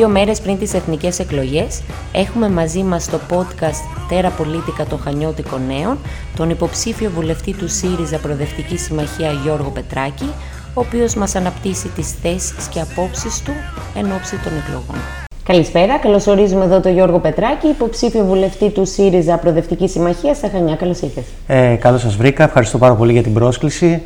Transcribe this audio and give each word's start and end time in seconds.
Δύο 0.00 0.08
μέρες 0.08 0.40
πριν 0.40 0.58
τις 0.58 0.74
εθνικές 0.74 1.18
εκλογές 1.18 1.82
έχουμε 2.12 2.48
μαζί 2.48 2.82
μας 2.82 3.04
στο 3.04 3.20
podcast 3.30 4.08
«Τέρα 4.08 4.30
Πολίτικα 4.30 4.84
των 4.84 4.98
Χανιώτικων 4.98 5.60
Νέων» 5.66 5.98
τον 6.36 6.50
υποψήφιο 6.50 7.10
βουλευτή 7.10 7.54
του 7.54 7.68
ΣΥΡΙΖΑ 7.68 8.18
Προοδευτική 8.18 8.76
Συμμαχία 8.78 9.30
Γιώργο 9.30 9.70
Πετράκη, 9.70 10.32
ο 10.74 10.80
οποίος 10.80 11.14
μας 11.14 11.34
αναπτύσσει 11.34 11.88
τις 11.88 12.12
θέσεις 12.22 12.68
και 12.68 12.80
απόψεις 12.80 13.42
του 13.42 13.52
εν 13.96 14.12
ώψη 14.12 14.36
των 14.36 14.52
εκλογών. 14.64 14.96
Καλησπέρα, 15.44 15.98
καλωσορίζουμε 15.98 16.64
εδώ 16.64 16.80
τον 16.80 16.92
Γιώργο 16.92 17.18
Πετράκη, 17.18 17.66
υποψήφιο 17.66 18.24
βουλευτή 18.24 18.70
του 18.70 18.84
ΣΥΡΙΖΑ 18.84 19.36
Προοδευτική 19.36 19.88
Συμμαχία 19.88 20.34
στα 20.34 20.48
Χανιά. 20.48 20.74
Καλώς 20.74 21.00
ήρθατε. 21.00 21.26
Ε, 21.46 21.74
Καλώς 21.74 22.00
σας 22.00 22.16
βρήκα. 22.16 22.44
Ευχαριστώ 22.44 22.78
πάρα 22.78 22.94
πολύ 22.94 23.12
για 23.12 23.22
την 23.22 23.32
πρόσκληση. 23.32 24.02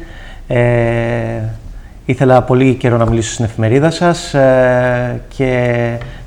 Ε, 0.47 1.41
Ήθελα 2.07 2.43
πολύ 2.43 2.75
καιρό 2.75 2.97
να 2.97 3.07
μιλήσω 3.09 3.33
στην 3.33 3.45
εφημερίδα 3.45 3.91
σας 3.91 4.35
ε, 4.35 5.21
και 5.37 5.79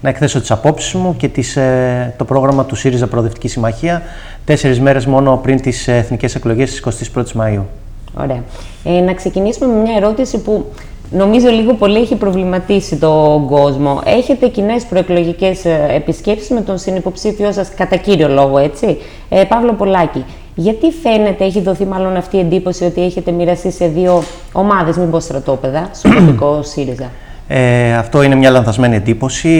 να 0.01 0.09
εκθέσω 0.09 0.39
τις 0.39 0.51
απόψεις 0.51 0.93
μου 0.93 1.15
και 1.17 1.27
τις, 1.27 1.55
ε, 1.55 2.13
το 2.17 2.25
πρόγραμμα 2.25 2.65
του 2.65 2.75
ΣΥΡΙΖΑ 2.75 3.07
Προοδευτική 3.07 3.47
Συμμαχία 3.47 4.01
τέσσερις 4.45 4.79
μέρες 4.79 5.05
μόνο 5.05 5.39
πριν 5.43 5.61
τις 5.61 5.87
εθνικές 5.87 6.35
εκλογές 6.35 6.69
της 6.69 6.79
21 6.79 7.33
Μαΐου. 7.33 7.63
Ωραία. 8.21 8.43
Ε, 8.83 9.01
να 9.01 9.13
ξεκινήσουμε 9.13 9.73
με 9.73 9.81
μια 9.81 9.95
ερώτηση 9.95 10.37
που 10.37 10.65
νομίζω 11.11 11.47
λίγο 11.49 11.73
πολύ 11.73 11.99
έχει 11.99 12.15
προβληματίσει 12.15 12.95
τον 12.95 13.47
κόσμο. 13.47 14.01
Έχετε 14.05 14.47
κοινές 14.47 14.83
προεκλογικές 14.83 15.65
ε, 15.65 15.87
επισκέψεις 15.95 16.49
με 16.49 16.61
τον 16.61 16.77
συνυποψήφιό 16.77 17.51
σας, 17.51 17.69
κατά 17.75 17.95
κύριο 17.95 18.27
λόγο, 18.27 18.57
έτσι, 18.57 18.97
ε, 19.29 19.43
Παύλο 19.43 19.73
Πολάκη. 19.73 20.25
Γιατί 20.59 20.91
φαίνεται, 20.91 21.43
έχει 21.45 21.61
δοθεί 21.61 21.85
μάλλον 21.85 22.15
αυτή 22.15 22.37
η 22.37 22.39
εντύπωση 22.39 22.83
ότι 22.83 23.03
έχετε 23.03 23.31
μοιραστεί 23.31 23.71
σε 23.71 23.87
δύο 23.87 24.23
ομάδες, 24.51 24.97
μην 24.97 25.09
πω 25.09 25.19
στρατόπεδα, 25.19 25.89
στο 25.97 26.09
τοπικό 26.09 26.63
ΣΥΡΙΖΑ; 26.63 27.11
Ε, 27.47 27.93
αυτό 27.95 28.23
είναι 28.23 28.35
μια 28.35 28.49
λανθασμένη 28.49 28.95
εντύπωση. 28.95 29.51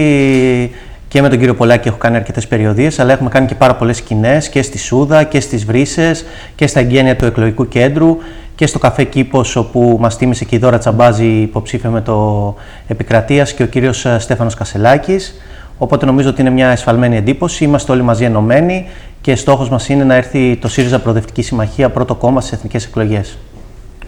Και 1.08 1.22
με 1.22 1.30
τον 1.30 1.38
κύριο 1.38 1.56
Πολάκη 1.56 1.88
έχω 1.88 1.98
κάνει 1.98 2.16
αρκετές 2.16 2.48
περιοδίες, 2.48 3.00
αλλά 3.00 3.14
έχουμε 3.14 3.30
κάνει 3.30 3.48
και 3.48 3.56
πάρα 3.56 3.76
πολλές 3.76 3.98
σκηνές 3.98 4.50
και 4.50 4.62
στη 4.62 4.78
Σούδα 4.78 5.24
και 5.24 5.40
στις 5.40 5.66
Βρύσες 5.66 6.26
και 6.56 6.68
στα 6.68 6.80
εγγένεια 6.80 7.16
του 7.16 7.26
εκλογικού 7.26 7.68
κέντρου 7.68 8.18
και 8.56 8.68
στο 8.68 8.80
καφέ 8.80 9.04
Κήπος, 9.04 9.56
όπου 9.56 9.98
μας 10.00 10.18
τίμησε 10.18 10.46
και 10.46 10.56
η 10.56 10.60
Δώρα 10.60 10.78
Τσαμπάζη 10.78 11.26
υποψήφια 11.26 11.90
με 11.90 12.02
το 12.02 12.56
Επικρατείας 12.88 13.54
και 13.54 13.64
ο 13.64 13.66
κύριος 13.66 14.06
Στέφανος 14.18 14.54
Κασελάκης. 14.56 15.36
Οπότε 15.78 16.06
νομίζω 16.06 16.30
ότι 16.30 16.42
είναι 16.42 16.50
μια 16.50 16.68
εσφαλμένη 16.68 17.18
εντύπωση. 17.18 17.64
Είμαστε 17.64 17.92
όλοι 17.92 18.02
μαζί 18.02 18.24
ενωμένοι 18.24 18.86
και 19.22 19.36
στόχος 19.36 19.70
μας 19.70 19.90
είναι 19.90 20.04
να 20.04 20.16
έρθει 20.16 20.58
το 20.62 20.68
ΣΥΡΙΖΑ 20.68 21.00
Προοδευτική 21.00 21.42
Συμμαχία 21.42 21.90
πρώτο 21.90 22.16
κόμμα 22.16 22.42
στις 22.42 22.54
εθνικές 22.54 22.86
εκλογές. 22.86 23.38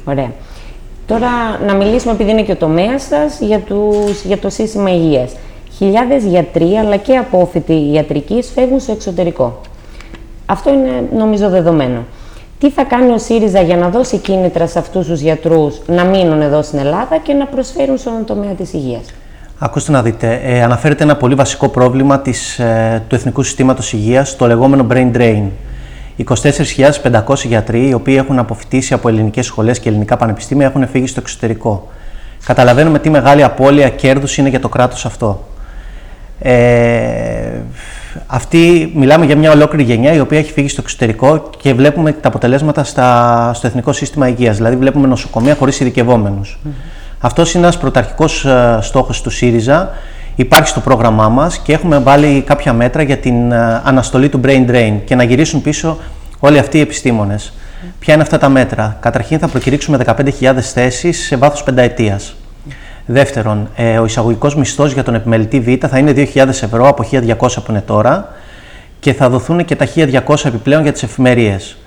Ωραία. 0.06 0.32
Τώρα 1.08 1.30
να 1.66 1.74
μιλήσουμε, 1.74 2.14
επειδή 2.14 2.32
είναι 2.32 2.44
και 2.44 2.52
ο 2.52 2.56
τομέας 2.56 3.04
σας, 3.04 3.40
για, 3.40 3.62
για 4.24 4.38
το 4.38 4.50
σύστημα 4.50 4.90
υγείας. 4.92 5.36
Χιλιάδες 5.78 6.24
γιατροί 6.24 6.76
αλλά 6.76 6.96
και 6.96 7.16
απόφοιτοι 7.16 7.92
ιατρική 7.94 8.44
φεύγουν 8.54 8.80
στο 8.80 8.92
εξωτερικό. 8.92 9.62
Αυτό 10.46 10.74
είναι 10.74 11.08
νομίζω 11.18 11.50
δεδομένο. 11.50 12.04
Τι 12.60 12.70
θα 12.70 12.84
κάνει 12.84 13.12
ο 13.12 13.18
ΣΥΡΙΖΑ 13.18 13.62
για 13.62 13.78
να 13.78 13.90
δώσει 13.90 14.18
κίνητρα 14.18 14.68
σε 14.68 14.80
αυτούς 14.80 15.08
τους 15.08 15.20
γιατρούς 15.20 15.82
να 15.88 16.04
μείνουν 16.04 16.42
εδώ 16.42 16.62
στην 16.62 16.80
Ελλάδα 16.80 17.18
και 17.18 17.34
να 17.34 17.46
προσφέρουν 17.46 17.98
στον 17.98 18.26
τομέα 18.26 18.52
της 18.52 18.74
υγείας; 18.74 19.06
Ακούστε 19.62 19.92
να 19.92 20.02
δείτε, 20.02 20.40
ε, 20.44 20.64
αναφέρεται 20.64 21.04
ένα 21.04 21.16
πολύ 21.16 21.36
βασικό 21.36 21.70
πρόβλημα 21.70 22.20
της, 22.20 22.60
ε, 22.60 23.04
του 23.08 23.16
Εθνικού 23.16 23.44
Συστήματος 23.44 23.94
Υγείας, 23.94 24.36
το 24.36 24.48
λεγόμενο 24.48 24.88
brain 24.92 25.12
drain. 25.16 25.44
24.500 26.16 27.48
γιατροί, 27.48 27.88
οι 27.88 27.94
οποίοι 27.94 28.16
έχουν 28.18 28.40
αποφυτίσει 28.40 28.94
από 28.94 29.10
ελληνικές 29.10 29.46
σχολές 29.46 29.80
και 29.80 29.90
ελληνικά 29.90 30.18
πανεπιστήμια, 30.18 30.66
έχουν 30.66 30.88
φύγει 30.88 31.08
στο 31.08 31.20
εξωτερικό. 31.20 31.88
Καταλαβαίνουμε 32.46 33.00
τι 33.00 33.10
μεγάλη 33.10 33.44
απώλεια 33.44 33.90
κέρδους 33.90 34.38
είναι 34.38 34.50
για 34.50 34.60
το 34.60 34.70
κράτος 34.70 35.06
αυτό. 35.06 35.48
Ε, 36.40 37.62
αυτή, 38.28 38.92
μιλάμε 38.96 39.26
για 39.26 39.36
μια 39.36 39.52
ολόκληρη 39.52 39.84
γενιά 39.84 40.14
η 40.14 40.20
οποία 40.20 40.38
έχει 40.38 40.52
φύγει 40.52 40.70
στο 40.70 40.82
εξωτερικό 40.84 41.50
και 41.58 41.74
βλέπουμε 41.74 42.12
τα 42.12 42.28
αποτελέσματα 42.28 42.84
στα, 42.84 43.52
στο 43.54 43.68
Εθνικό 43.68 43.94
Σύστημα 43.94 44.28
Υγείας. 44.28 44.56
Δηλαδή 44.56 44.76
βλέπουμε 44.76 45.08
νοσοκομεία 45.08 45.56
χωρίς 45.56 45.80
ειδικευόμενους. 45.80 46.60
Αυτός 47.20 47.54
είναι 47.54 47.64
ένας 47.64 47.78
πρωταρχικός 47.78 48.46
ε, 48.46 48.80
στόχος 48.82 49.22
του 49.22 49.30
ΣΥΡΙΖΑ. 49.30 49.90
Υπάρχει 50.36 50.68
στο 50.68 50.80
πρόγραμμά 50.80 51.30
μας 51.30 51.58
και 51.58 51.74
έχουμε 51.74 51.98
βάλει 52.00 52.42
κάποια 52.42 52.74
μέτρα 52.74 53.02
για 53.02 53.18
την 53.18 53.52
ε, 53.52 53.82
αναστολή 53.84 54.30
του 54.30 54.42
brain 54.44 54.70
drain 54.70 54.94
και 55.06 55.16
να 55.16 55.24
γυρίσουν 55.24 55.62
πίσω 55.62 55.98
όλοι 56.40 56.58
αυτοί 56.58 56.78
οι 56.78 56.82
επιστήμονες. 56.82 57.54
Ποια 58.00 58.14
είναι 58.14 58.24
αυτά 58.24 58.38
τα 58.38 58.50
μέτρα; 58.50 58.98
Καταρχήν 59.00 59.40
θα 59.40 59.48
προκηρύξουμε 59.48 59.98
15.000 60.06 60.60
θέσεις 60.60 61.26
σε 61.26 61.36
βάθος 61.36 61.64
πενταετίας. 61.64 62.36
Δεύτερον, 63.06 63.70
ε, 63.76 64.00
ο 64.00 64.06
εισαγωγικός 64.06 64.56
μισθός 64.56 64.94
για 64.94 65.04
τον 65.04 65.16
επιμελητή 65.16 65.60
Β 65.60 65.86
θα 65.88 65.98
είναι 65.98 66.12
2.000 66.12 66.48
ευρώ 66.48 66.88
από 66.88 67.04
1.200 67.12 67.38
που 67.38 67.72
είναι 67.72 67.82
τώρα 67.82 68.34
και 69.00 69.14
θα 69.14 69.30
δοθούν 69.30 69.66
και 69.66 69.76
τα 69.76 69.86
1.200 69.96 70.46
επιπλέον 70.46 70.82
για 70.82 70.92
τις 70.92 71.04
εφημερίες. 71.04 71.78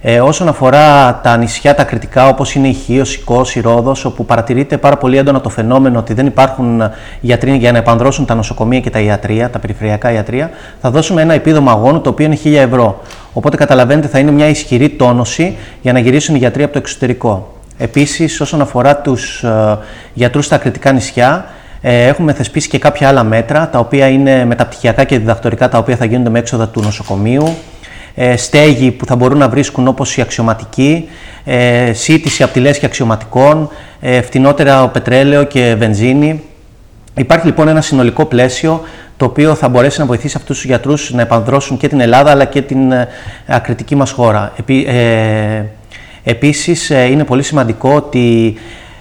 Ε, 0.00 0.20
όσον 0.20 0.48
αφορά 0.48 1.20
τα 1.22 1.36
νησιά 1.36 1.74
τα 1.74 1.84
κριτικά 1.84 2.28
όπως 2.28 2.54
είναι 2.54 2.68
η 2.68 2.72
Χίος, 2.72 3.14
η 3.14 3.18
Κός, 3.18 3.56
η 3.56 3.60
Ρόδος, 3.60 4.04
όπου 4.04 4.24
παρατηρείται 4.24 4.76
πάρα 4.76 4.96
πολύ 4.96 5.16
έντονα 5.16 5.40
το 5.40 5.48
φαινόμενο 5.48 5.98
ότι 5.98 6.14
δεν 6.14 6.26
υπάρχουν 6.26 6.82
γιατροί 7.20 7.56
για 7.56 7.72
να 7.72 7.78
επανδρώσουν 7.78 8.24
τα 8.24 8.34
νοσοκομεία 8.34 8.80
και 8.80 8.90
τα 8.90 9.00
ιατρία, 9.00 9.50
τα 9.50 9.58
περιφερειακά 9.58 10.12
ιατρία, 10.12 10.50
θα 10.80 10.90
δώσουμε 10.90 11.22
ένα 11.22 11.34
επίδομα 11.34 11.72
αγώνου 11.72 12.00
το 12.00 12.10
οποίο 12.10 12.26
είναι 12.26 12.38
1000 12.44 12.52
ευρώ. 12.52 13.00
Οπότε 13.32 13.56
καταλαβαίνετε 13.56 14.08
θα 14.08 14.18
είναι 14.18 14.30
μια 14.30 14.48
ισχυρή 14.48 14.88
τόνωση 14.88 15.56
για 15.82 15.92
να 15.92 15.98
γυρίσουν 15.98 16.34
οι 16.34 16.38
γιατροί 16.38 16.62
από 16.62 16.72
το 16.72 16.78
εξωτερικό. 16.78 17.54
Επίσης 17.78 18.40
όσον 18.40 18.60
αφορά 18.60 18.96
τους 18.96 19.42
ε, 19.42 19.78
γιατρούς 20.14 20.44
στα 20.44 20.56
κριτικά 20.56 20.92
νησιά, 20.92 21.44
ε, 21.80 22.06
έχουμε 22.06 22.32
θεσπίσει 22.32 22.68
και 22.68 22.78
κάποια 22.78 23.08
άλλα 23.08 23.24
μέτρα, 23.24 23.68
τα 23.68 23.78
οποία 23.78 24.08
είναι 24.08 24.44
μεταπτυχιακά 24.44 25.04
και 25.04 25.18
διδακτορικά, 25.18 25.68
τα 25.68 25.78
οποία 25.78 25.96
θα 25.96 26.04
γίνονται 26.04 26.30
με 26.30 26.38
έξοδα 26.38 26.68
του 26.68 26.80
νοσοκομείου, 26.80 27.56
ε, 28.18 28.36
στέγη 28.36 28.90
που 28.90 29.06
θα 29.06 29.16
μπορούν 29.16 29.38
να 29.38 29.48
βρίσκουν 29.48 29.88
όπως 29.88 30.16
οι 30.16 30.20
αξιωματικοί, 30.20 31.08
ε, 31.44 31.92
σύντηση 31.92 32.42
από 32.42 32.52
τη 32.52 32.60
λέσχη 32.60 32.84
αξιωματικών, 32.84 33.68
ε, 34.00 34.20
φτηνότερα 34.20 34.88
πετρέλαιο 34.88 35.44
και 35.44 35.74
βενζίνη. 35.78 36.42
Υπάρχει 37.14 37.46
λοιπόν 37.46 37.68
ένα 37.68 37.80
συνολικό 37.80 38.24
πλαίσιο 38.24 38.82
το 39.16 39.24
οποίο 39.24 39.54
θα 39.54 39.68
μπορέσει 39.68 40.00
να 40.00 40.06
βοηθήσει 40.06 40.34
αυτούς 40.36 40.56
τους 40.56 40.66
γιατρούς 40.66 41.12
να 41.12 41.22
επανδρώσουν 41.22 41.76
και 41.76 41.88
την 41.88 42.00
Ελλάδα 42.00 42.30
αλλά 42.30 42.44
και 42.44 42.62
την 42.62 42.92
ε, 42.92 43.08
ακριτική 43.46 43.94
μας 43.94 44.10
χώρα. 44.10 44.52
Επί, 44.58 44.86
ε, 44.88 45.64
επίσης 46.24 46.90
ε, 46.90 47.04
είναι 47.04 47.24
πολύ 47.24 47.42
σημαντικό 47.42 47.94
ότι 47.94 48.54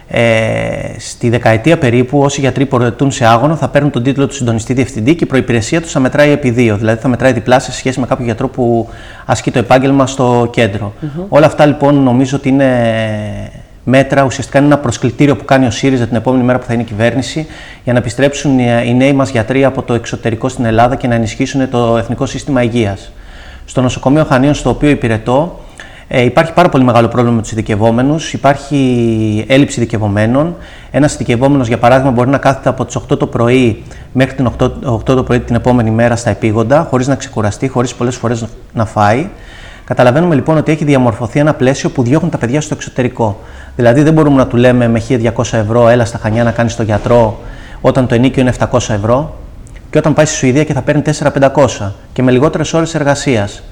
ε, 0.08 1.00
στη 1.00 1.30
δεκαετία 1.30 1.78
περίπου, 1.78 2.20
όσοι 2.20 2.40
γιατροί 2.40 2.66
προετούν 2.66 3.12
σε 3.12 3.26
άγωνο 3.26 3.56
θα 3.56 3.68
παίρνουν 3.68 3.92
τον 3.92 4.04
τίτλο 4.04 4.28
του 4.28 4.34
συντονιστή 4.34 4.74
διευθυντή 4.74 5.16
και 5.16 5.24
η 5.24 5.28
προπηρεσία 5.28 5.82
τους 5.82 5.92
θα 5.92 6.00
μετράει 6.00 6.32
επί 6.32 6.50
δύο. 6.50 6.78
Δηλαδή 6.78 7.02
θα 7.02 7.08
μετράει 7.08 7.32
διπλά 7.34 7.60
σε 7.60 7.72
σχέση 7.72 8.00
με 8.00 8.06
κάποιο 8.06 8.26
γιατρό 8.26 8.48
που 8.48 8.90
ασκεί 9.26 9.52
το 9.52 9.60
επάγγελμα 9.60 10.08
στο 10.08 10.50
κεντρο 10.52 10.94
Όλα 11.30 11.46
αυτά 11.46 11.66
λοιπόν 11.66 12.04
νομίζω 12.04 12.38
ότι 12.38 12.50
είναι 12.50 13.52
μέτρα, 13.84 14.24
ουσιαστικά 14.24 14.58
είναι 14.58 14.68
ένα 14.68 14.78
προσκλητήριο 14.78 15.36
που 15.36 15.46
κάνει 15.46 15.66
ο 15.66 15.72
ΣΥΡΙΖΑ 15.72 16.08
την 16.08 16.16
επόμενη 16.16 16.44
μέρα 16.44 16.60
που 16.60 16.66
θα 16.66 16.74
είναι 16.74 16.82
η 16.82 16.86
κυβέρνηση 16.86 17.48
για 17.84 17.94
να 17.94 18.00
επιστρέψουν 18.00 18.60
οι 18.60 18.94
νέοι 18.94 19.14
μας 19.14 19.30
γιατροί 19.30 19.66
από 19.66 19.82
το 19.82 19.94
εξωτερικό 19.94 20.50
στην 20.50 20.66
Ελλάδα 20.66 20.96
και 20.96 21.08
να 21.08 21.16
ενισχύσουν 21.16 21.70
το 21.70 21.98
εθνικό 21.98 22.26
σύστημα 22.26 22.64
υγείας. 22.64 23.12
Στο 23.66 23.82
νοσοκομείο 23.82 24.24
Χανίων, 24.24 24.54
στο 24.54 24.70
οποίο 24.70 24.90
υπηρετώ, 24.90 25.60
ε, 26.08 26.24
υπάρχει 26.24 26.54
πάρα 26.54 26.70
πολύ 26.70 26.84
μεγάλο 26.84 27.08
πρόβλημα 27.08 27.36
με 27.36 27.42
τους 27.42 27.52
ειδικευόμενους. 27.52 28.34
Υπάρχει 28.34 29.46
έλλειψη 29.48 29.80
ειδικευομένων. 29.80 30.56
Ένας 30.92 31.14
ειδικευόμενος, 31.14 31.68
για 31.68 31.78
παράδειγμα, 31.78 32.12
μπορεί 32.12 32.30
να 32.30 32.38
κάθεται 32.38 32.70
από 32.70 32.86
τις 32.86 32.96
8 32.96 33.18
το 33.18 33.28
πρωί 33.28 33.84
μέχρι 34.12 34.36
τι 34.36 34.44
8, 34.58 34.72
8 34.86 35.16
το 35.16 35.24
πρωί 35.24 35.40
την 35.40 35.56
επόμενη 35.56 35.92
μέρα 35.92 36.16
στα 36.16 36.30
επίγοντα, 36.30 36.88
χωρίς 36.90 37.08
να 37.08 37.16
ξεκουραστεί, 37.16 37.68
χωρίς 37.68 37.96
πολλές 37.96 38.16
φορές 38.16 38.46
να 38.74 38.86
φάει. 38.86 39.28
Καταλαβαίνουμε 39.86 40.36
λοιπόν 40.36 40.58
ότι 40.58 40.72
έχει 40.72 40.86
διαμορφωθεί 40.86 41.40
ένα 41.40 41.54
πλαίσιο 41.54 41.90
που 41.90 42.04
διώχνουν 42.04 42.32
τα 42.32 42.38
παιδιά 42.38 42.62
στο 42.62 42.74
εξωτερικό. 42.74 43.40
Δηλαδή 43.76 44.02
δεν 44.02 44.14
μπορούμε 44.14 44.36
να 44.36 44.48
του 44.48 44.58
λέμε 44.58 44.88
με 44.88 45.02
1200 45.10 45.32
ευρώ, 45.52 45.88
έλα 45.88 46.06
στα 46.06 46.18
Χανιά 46.18 46.44
να 46.44 46.52
κάνεις 46.52 46.76
το 46.76 46.84
γιατρό, 46.84 47.40
όταν 47.82 48.08
το 48.08 48.16
ενίκιο 48.16 48.42
είναι 48.42 48.54
700 48.60 48.78
ευρώ, 48.90 49.36
και 49.90 49.98
όταν 49.98 50.14
πάει 50.14 50.26
στη 50.26 50.36
Σουηδία 50.36 50.64
και 50.64 50.74
θα 50.74 50.82
παίρνει 50.82 51.02
4-500 51.02 51.92
και 52.14 52.24
με 52.24 52.32
λιγότερες 52.32 52.74
ώρες 52.74 52.96
εργασίας. 52.96 53.64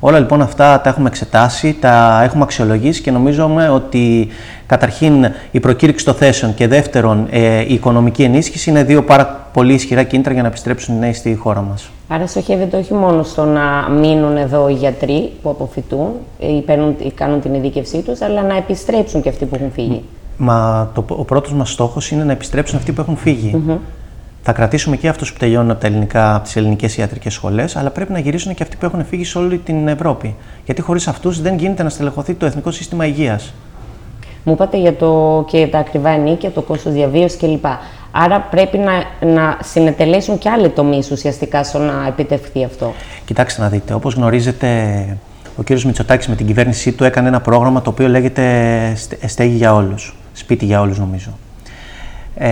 Όλα 0.00 0.18
λοιπόν 0.18 0.42
αυτά 0.42 0.80
τα 0.80 0.88
έχουμε 0.88 1.08
εξετάσει, 1.08 1.76
τα 1.80 2.22
έχουμε 2.22 2.42
αξιολογήσει 2.42 3.02
και 3.02 3.10
νομίζουμε 3.10 3.68
ότι 3.68 4.28
καταρχήν 4.66 5.26
η 5.50 5.60
προκήρυξη 5.60 6.04
των 6.04 6.14
θέσεων 6.14 6.54
και 6.54 6.68
δεύτερον 6.68 7.26
ε, 7.30 7.60
η 7.60 7.74
οικονομική 7.74 8.22
ενίσχυση 8.22 8.70
είναι 8.70 8.84
δύο 8.84 9.02
πάρα 9.02 9.48
πολύ 9.52 9.72
ισχυρά 9.72 10.02
κίνητρα 10.02 10.32
για 10.32 10.42
να 10.42 10.48
επιστρέψουν 10.48 10.94
οι 10.94 10.98
νέοι 10.98 11.12
στη 11.12 11.34
χώρα 11.34 11.60
μας. 11.62 11.90
Άρα 12.08 12.26
στοχεύεται 12.26 12.76
όχι 12.76 12.94
μόνο 12.94 13.22
στο 13.22 13.44
να 13.44 13.88
μείνουν 13.90 14.36
εδώ 14.36 14.68
οι 14.68 14.72
γιατροί 14.72 15.32
που 15.42 15.50
αποφυτούν 15.50 16.08
ή, 16.38 16.60
παίρνουν, 16.60 16.94
ή 16.98 17.10
κάνουν 17.10 17.40
την 17.40 17.54
ειδίκευσή 17.54 18.02
τους, 18.02 18.20
αλλά 18.20 18.42
να 18.42 18.56
επιστρέψουν 18.56 19.22
και 19.22 19.28
αυτοί 19.28 19.44
που 19.44 19.54
έχουν 19.54 19.70
φύγει. 19.72 20.02
Μα 20.36 20.90
το, 20.94 21.04
ο 21.08 21.24
πρώτος 21.24 21.52
μας 21.52 21.70
στόχος 21.70 22.10
είναι 22.10 22.24
να 22.24 22.32
επιστρέψουν 22.32 22.78
αυτοί 22.78 22.92
που 22.92 23.00
έχουν 23.00 23.16
φύγει. 23.16 23.80
Θα 24.46 24.52
κρατήσουμε 24.52 24.96
και 24.96 25.08
αυτούς 25.08 25.32
που 25.32 25.38
τελειώνουν 25.38 25.70
από, 25.70 25.80
τα 25.80 25.86
ελληνικά, 25.86 26.34
από 26.34 26.44
τις 26.44 26.56
ελληνικές 26.56 26.96
ιατρικές 26.96 27.34
σχολές, 27.34 27.76
αλλά 27.76 27.90
πρέπει 27.90 28.12
να 28.12 28.18
γυρίσουν 28.18 28.54
και 28.54 28.62
αυτοί 28.62 28.76
που 28.76 28.84
έχουν 28.84 29.04
φύγει 29.04 29.24
σε 29.24 29.38
όλη 29.38 29.58
την 29.58 29.88
Ευρώπη. 29.88 30.34
Γιατί 30.64 30.80
χωρίς 30.80 31.08
αυτούς 31.08 31.40
δεν 31.40 31.58
γίνεται 31.58 31.82
να 31.82 31.88
στελεχωθεί 31.88 32.34
το 32.34 32.46
Εθνικό 32.46 32.70
Σύστημα 32.70 33.06
Υγείας. 33.06 33.54
Μου 34.44 34.52
είπατε 34.52 34.78
για 34.78 34.94
το, 34.96 35.44
και 35.48 35.66
τα 35.66 35.78
ακριβά 35.78 36.10
ενίκια, 36.10 36.50
το 36.50 36.62
κόστος 36.62 36.92
διαβίωσης 36.92 37.38
κλπ. 37.38 37.64
Άρα 38.10 38.40
πρέπει 38.40 38.78
να, 38.78 38.92
να 39.26 39.58
συνετελέσουν 39.62 40.38
και 40.38 40.48
άλλοι 40.48 40.68
τομείς 40.68 41.10
ουσιαστικά 41.10 41.64
στο 41.64 41.78
να 41.78 42.06
επιτευχθεί 42.08 42.64
αυτό. 42.64 42.92
Κοιτάξτε 43.24 43.62
να 43.62 43.68
δείτε, 43.68 43.94
όπως 43.94 44.14
γνωρίζετε, 44.14 44.68
ο 45.56 45.62
κ. 45.62 45.70
Μητσοτάκης 45.70 46.28
με 46.28 46.34
την 46.34 46.46
κυβέρνησή 46.46 46.92
του 46.92 47.04
έκανε 47.04 47.28
ένα 47.28 47.40
πρόγραμμα 47.40 47.82
το 47.82 47.90
οποίο 47.90 48.08
λέγεται 48.08 48.42
Στέγη 49.26 49.56
για 49.56 49.74
όλους. 49.74 50.16
Σπίτι 50.32 50.64
για 50.64 50.80
όλους, 50.80 50.98
νομίζω. 50.98 51.30
Ε, 52.36 52.48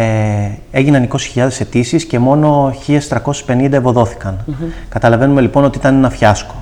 έγιναν 0.71 1.09
20.000 1.35 1.61
αιτήσεις 1.61 2.05
και 2.05 2.19
μόνο 2.19 2.75
1.350 2.87 3.73
ευωδόθηκαν. 3.73 4.45
Καταλαβαίνουμε 4.89 5.41
λοιπόν 5.41 5.65
ότι 5.65 5.79
ήταν 5.79 5.95
ένα 5.95 6.11
φιάσκο. 6.11 6.55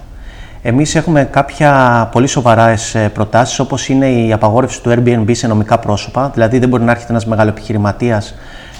Εμείς 0.62 0.94
έχουμε 0.94 1.24
κάποια 1.24 2.08
πολύ 2.12 2.26
σοβαρέ 2.26 2.74
προτάσεις, 3.12 3.58
όπως 3.58 3.88
είναι 3.88 4.10
η 4.10 4.32
απαγόρευση 4.32 4.82
του 4.82 4.90
Airbnb 4.90 5.30
σε 5.30 5.46
νομικά 5.46 5.78
πρόσωπα. 5.78 6.30
Δηλαδή, 6.34 6.58
δεν 6.58 6.68
μπορεί 6.68 6.82
να 6.82 6.90
έρχεται 6.90 7.12
ένας 7.12 7.26
μεγάλο 7.26 7.50
επιχειρηματία 7.50 8.22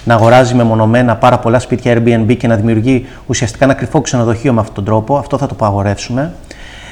να 0.03 0.13
αγοράζει 0.13 0.55
μεμονωμένα 0.55 1.15
πάρα 1.15 1.39
πολλά 1.39 1.59
σπίτια 1.59 1.97
Airbnb 1.97 2.37
και 2.37 2.47
να 2.47 2.55
δημιουργεί 2.55 3.05
ουσιαστικά 3.27 3.65
ένα 3.65 3.73
κρυφό 3.73 4.01
ξενοδοχείο 4.01 4.53
με 4.53 4.59
αυτόν 4.59 4.75
τον 4.75 4.83
τρόπο. 4.83 5.17
Αυτό 5.17 5.37
θα 5.37 5.45
το 5.45 5.53
απαγορεύσουμε. 5.53 6.33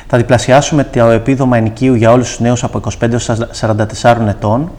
Θα 0.07 0.18
διπλασιάσουμε 0.18 0.84
το 0.84 1.06
επίδομα 1.06 1.57
ενοικίου 1.57 1.94
για 1.94 2.12
όλους 2.12 2.28
τους 2.28 2.40
νέους 2.40 2.63
από 2.63 2.81
25 3.01 3.12
έως 3.12 3.30
44 3.62 4.28
ετών. 4.28 4.72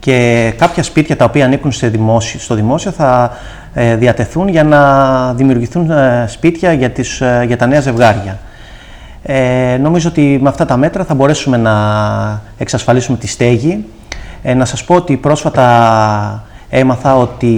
Και 0.00 0.52
κάποια 0.58 0.82
σπίτια 0.82 1.16
τα 1.16 1.24
οποία 1.24 1.44
ανήκουν 1.44 1.72
σε 1.72 1.88
δημόσιο, 1.88 2.40
στο 2.40 2.54
δημόσιο 2.54 2.90
θα 2.90 3.36
ε, 3.74 3.96
διατεθούν 3.96 4.48
για 4.48 4.64
να 4.64 5.34
δημιουργηθούν 5.34 5.90
ε, 5.90 6.24
σπίτια 6.28 6.72
για, 6.72 6.90
τις, 6.90 7.20
ε, 7.20 7.44
για 7.46 7.56
τα 7.56 7.66
νέα 7.66 7.80
ζευγάρια. 7.80 8.38
Ε, 9.22 9.76
νομίζω 9.80 10.08
ότι 10.08 10.38
με 10.42 10.48
αυτά 10.48 10.64
τα 10.64 10.76
μέτρα 10.76 11.04
θα 11.04 11.14
μπορέσουμε 11.14 11.56
να 11.56 11.72
εξασφαλίσουμε 12.58 13.18
τη 13.18 13.26
στέγη. 13.26 13.84
Ε, 14.42 14.54
να 14.54 14.64
σας 14.64 14.84
πω 14.84 14.94
ότι 14.94 15.16
πρόσφατα 15.16 16.44
έμαθα 16.68 17.16
ότι 17.16 17.54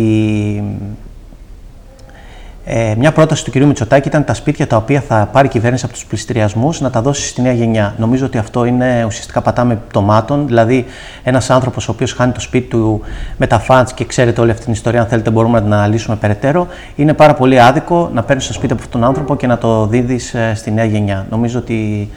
ε, 2.72 2.94
μια 2.98 3.12
πρόταση 3.12 3.44
του 3.44 3.50
κ. 3.50 3.54
Μητσοτάκη 3.56 4.08
ήταν 4.08 4.24
τα 4.24 4.34
σπίτια 4.34 4.66
τα 4.66 4.76
οποία 4.76 5.00
θα 5.00 5.28
πάρει 5.32 5.46
η 5.46 5.50
κυβέρνηση 5.50 5.84
από 5.84 5.94
τους 5.94 6.04
πληστηριασμούς 6.04 6.80
να 6.80 6.90
τα 6.90 7.02
δώσει 7.02 7.26
στη 7.26 7.42
νέα 7.42 7.52
γενιά. 7.52 7.94
Νομίζω 7.98 8.26
ότι 8.26 8.38
αυτό 8.38 8.64
είναι 8.64 9.04
ουσιαστικά 9.06 9.40
πατάμε 9.40 9.80
πτωμάτων. 9.88 10.46
Δηλαδή, 10.46 10.84
ένας 11.22 11.50
άνθρωπος 11.50 11.88
ο 11.88 11.90
οποίος 11.90 12.12
χάνει 12.12 12.32
το 12.32 12.40
σπίτι 12.40 12.68
του 12.68 13.00
με 13.36 13.46
τα 13.46 13.58
φαντς 13.58 13.92
και 13.92 14.04
ξέρετε 14.04 14.40
όλη 14.40 14.50
αυτή 14.50 14.64
την 14.64 14.72
ιστορία, 14.72 15.00
αν 15.00 15.06
θέλετε, 15.06 15.30
μπορούμε 15.30 15.58
να 15.58 15.64
την 15.64 15.74
αναλύσουμε 15.74 16.16
περαιτέρω. 16.16 16.66
Είναι 16.96 17.14
πάρα 17.14 17.34
πολύ 17.34 17.60
άδικο 17.60 18.10
να 18.12 18.22
παίρνεις 18.22 18.46
το 18.46 18.52
σπίτι 18.52 18.72
από 18.72 18.82
αυτόν 18.82 19.00
τον 19.00 19.08
άνθρωπο 19.08 19.36
και 19.36 19.46
να 19.46 19.58
το 19.58 19.86
δίδεις 19.86 20.34
ε, 20.34 20.52
στη 20.54 20.70
νέα 20.70 20.84
γενιά. 20.84 21.26
Νομίζω 21.30 21.58
ότι 21.58 22.10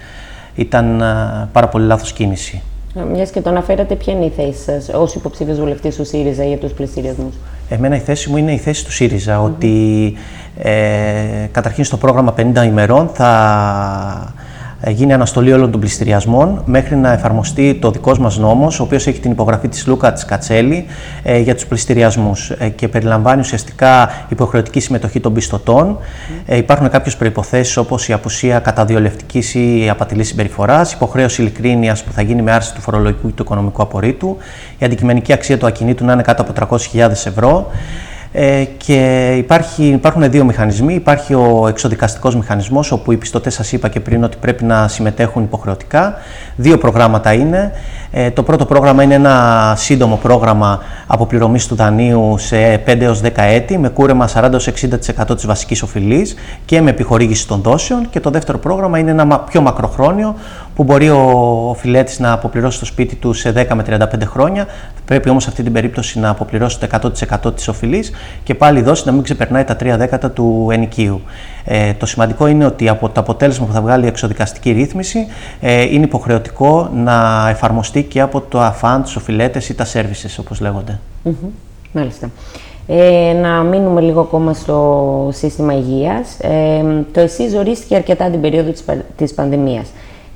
ήταν 0.56 1.02
ε, 1.02 1.06
πάρα 1.52 1.68
πολύ 1.68 1.86
λάθος 1.86 2.14
κίνηση. 2.14 2.62
Μιας 2.94 3.30
και 3.30 3.42
το 3.42 3.50
αναφέρατε, 3.50 3.96
ποια 3.96 4.14
είναι 4.14 4.26
η 4.26 4.30
θέση 4.30 4.62
σας 4.64 4.90
ως 4.90 5.16
υποψήφιος 5.16 5.60
βουλευτής 5.60 5.96
του 5.96 6.06
ΣΥΡΙΖΑ 6.06 6.44
για 6.44 6.58
τους 6.58 6.72
πληστηριασμού. 6.72 7.34
Εμένα 7.70 7.96
η 7.96 8.00
θέση 8.00 8.30
μου 8.30 8.38
είναι 8.38 8.52
η 8.52 8.58
θέση 8.58 8.86
του 8.86 8.92
ΣΥΡΙΖΑ, 8.92 9.42
ότι 9.42 10.14
ε, 10.58 11.48
καταρχήν 11.52 11.84
στο 11.84 11.98
πρόγραμμα 11.98 12.34
50 12.38 12.66
ημερών 12.66 13.10
θα 13.14 14.34
ε, 14.38 14.53
γίνει 14.92 15.14
αναστολή 15.14 15.54
όλων 15.54 15.72
των 15.72 15.80
πληστηριασμών 15.80 16.62
μέχρι 16.66 16.96
να 16.96 17.12
εφαρμοστεί 17.12 17.74
το 17.74 17.92
δικός 17.92 18.20
μας 18.20 18.38
νόμος, 18.38 18.80
ο 18.80 18.84
οποίος 18.84 19.08
έχει 19.08 19.20
την 19.20 19.32
υπογραφή 19.32 19.68
της 19.68 19.88
Λούκα 19.88 20.14
της 20.14 20.26
Κατσέλη 20.26 20.86
ε, 21.24 21.40
για 21.40 21.54
τους 21.56 21.66
πληστηριασμούς 21.66 22.50
ε, 22.50 22.70
και 22.70 22.88
περιλαμβάνει 22.88 23.40
ουσιαστικά 23.40 24.10
υποχρεωτική 24.30 24.80
συμμετοχή 24.80 25.20
των 25.20 25.34
πιστωτών. 25.34 25.98
Ε, 26.46 26.58
υπάρχουν 26.58 26.90
κάποιες 26.90 27.16
προποθέσει 27.16 27.80
όπως 27.80 28.08
η 28.08 28.14
απουσία 28.14 28.60
καταδιολευτικής 28.60 29.56
ή 29.56 29.88
απατηλής 29.90 30.28
συμπεριφοράς, 30.28 30.94
υποχρέωση 30.94 31.42
ειλικρίνειας 31.42 32.04
που 32.04 32.12
θα 32.12 32.22
γίνει 32.22 32.42
με 32.42 32.52
άρση 32.52 32.74
του 32.74 32.82
φορολογικού 32.82 33.28
ή 33.28 33.32
του 33.32 33.44
οικονομικού 33.44 33.82
απορρίτου, 33.82 34.38
η 34.78 34.86
αντικειμενική 34.86 35.34
αξία 35.34 35.58
του 35.58 35.66
ακινήτου 35.66 36.06
να 36.06 36.14
είναι 36.14 36.22
κάτω 36.22 36.42
από 36.42 36.78
300.000 36.94 37.10
ευρώ. 37.10 37.72
Ε, 38.36 38.64
και 38.78 39.34
υπάρχει, 39.38 39.84
υπάρχουν 39.84 40.32
δύο 40.32 40.44
μηχανισμοί. 40.44 40.94
Υπάρχει 40.94 41.34
ο 41.34 41.66
εξοδικαστικός 41.68 42.36
μηχανισμός, 42.36 42.92
όπου 42.92 43.12
οι 43.12 43.18
πιστωτές 43.18 43.54
σας 43.54 43.72
είπα 43.72 43.90
και 43.90 44.00
πριν 44.00 44.24
ότι 44.24 44.38
πρέπει 44.38 44.64
να 44.64 44.88
συμμετέχουν 44.88 45.44
υποχρεωτικά. 45.44 46.14
Δύο 46.56 46.78
προγράμματα 46.78 47.34
είναι. 47.34 47.72
Ε, 48.12 48.32
το 48.32 48.44
πρώτο 48.44 48.66
πρόγραμμα 48.66 49.04
είναι 49.04 49.14
ένα 49.14 49.74
σύντομο 49.78 50.16
πρόγραμμα 50.16 50.80
αποπληρωμής 51.08 51.68
του 51.68 51.76
δανείου 51.76 52.36
σε 52.38 52.78
5 52.78 53.02
έως 53.02 53.22
10 53.22 53.30
έτη, 53.36 53.78
με 53.78 53.90
κούρεμα 53.90 54.28
40-60% 54.28 55.36
της 55.36 55.46
βασικής 55.46 55.82
οφειλής 55.82 56.36
και 56.66 56.82
με 56.82 56.90
επιχορήγηση 56.90 57.48
των 57.48 57.62
δόσεων. 57.62 58.10
Και 58.10 58.20
το 58.20 58.30
δεύτερο 58.30 58.58
πρόγραμμα 58.58 59.00
είναι 59.00 59.12
ένα 59.12 59.40
πιο 59.40 59.62
μακροχρόνιο, 59.62 60.36
που 60.76 60.84
μπορεί 60.84 61.10
ο 61.10 61.20
οφειλέτης 61.70 62.20
να 62.20 62.32
αποπληρώσει 62.32 62.80
το 62.80 62.86
σπίτι 62.86 63.16
του 63.16 63.34
σε 63.34 63.54
10 63.70 63.76
με 63.76 63.84
35 63.90 64.26
χρόνια. 64.26 64.68
Πρέπει 65.06 65.30
όμως 65.30 65.44
σε 65.44 65.50
αυτή 65.50 65.64
την 65.64 65.74
περίπτωση 65.74 66.20
να 66.20 66.30
αποπληρώσει 66.30 66.80
το 66.80 66.88
100% 67.46 67.56
της 67.56 67.68
οφειλής 67.68 68.12
και 68.44 68.56
πάλι 68.56 68.80
η 68.80 68.82
δόση 68.82 69.04
να 69.06 69.12
μην 69.12 69.24
ξεπερνάει 69.24 69.64
τα 69.64 69.76
3 69.76 69.96
δέκατα 69.98 70.32
του 70.32 70.68
ενοικίου. 70.72 71.22
Ε, 71.66 71.94
το 71.94 72.06
σημαντικό 72.06 72.48
είναι 72.48 72.66
ότι 72.66 72.90
από 72.90 73.10
το 73.10 73.20
αποτέλεσμα 73.20 73.66
που 73.66 73.74
θα 73.74 73.82
βγάλει 73.82 74.06
η 74.06 74.08
εξοδικαστική 74.08 74.72
ρύθμιση 74.72 75.28
ε, 75.62 75.82
είναι 75.82 76.04
υποχρεωτικό 76.04 76.90
να 76.94 77.48
εφαρμοστεί 77.50 78.04
και 78.04 78.22
από 78.22 78.42
το 78.42 78.62
ΑΦΑΝ, 78.62 79.04
του 79.04 79.12
οφειλέτες 79.18 79.70
ή 79.70 79.76
τα 79.76 79.86
services 79.86 80.36
όπως 80.40 80.60
λέγονται. 80.60 81.00
Mm 81.26 81.32
Μάλιστα. 81.94 82.30
Ε, 82.88 83.34
να 83.42 83.64
μείνουμε 83.64 84.02
λίγο 84.02 84.20
ακόμα 84.20 84.54
στο 84.54 85.30
σύστημα 85.34 85.74
υγείας. 85.74 86.40
Ε, 86.40 86.84
το 87.12 87.20
ΕΣΥ 87.20 87.58
ορίστηκε 87.58 87.96
αρκετά 87.96 88.30
την 88.30 88.42
περίοδο 88.42 88.72
της, 88.72 88.84
της 89.16 89.34
πανδημίας. 89.34 89.88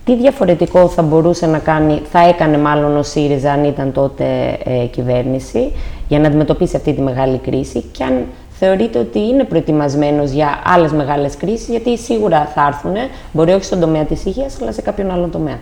Τι 0.07 0.15
διαφορετικό 0.15 0.87
θα 0.87 1.01
μπορούσε 1.01 1.45
να 1.45 1.59
κάνει, 1.59 2.01
θα 2.11 2.27
έκανε 2.27 2.57
μάλλον 2.57 2.97
ο 2.97 3.03
ΣΥΡΙΖΑ 3.03 3.51
αν 3.51 3.63
ήταν 3.63 3.91
τότε 3.91 4.23
ε, 4.63 4.85
κυβέρνηση 4.85 5.71
για 6.07 6.19
να 6.19 6.27
αντιμετωπίσει 6.27 6.75
αυτή 6.75 6.93
τη 6.93 7.01
μεγάλη 7.01 7.37
κρίση 7.37 7.81
και 7.91 8.03
αν 8.03 8.25
θεωρείτε 8.49 8.99
ότι 8.99 9.19
είναι 9.19 9.43
προετοιμασμένος 9.43 10.31
για 10.31 10.61
άλλες 10.65 10.91
μεγάλες 10.91 11.37
κρίσεις, 11.37 11.67
γιατί 11.67 11.97
σίγουρα 11.97 12.51
θα 12.53 12.65
έρθουν, 12.67 12.93
μπορεί 13.31 13.51
όχι 13.51 13.63
στον 13.63 13.79
τομέα 13.79 14.03
της 14.03 14.25
υγείας, 14.25 14.57
αλλά 14.61 14.71
σε 14.71 14.81
κάποιον 14.81 15.11
άλλον 15.11 15.31
τομέα. 15.31 15.57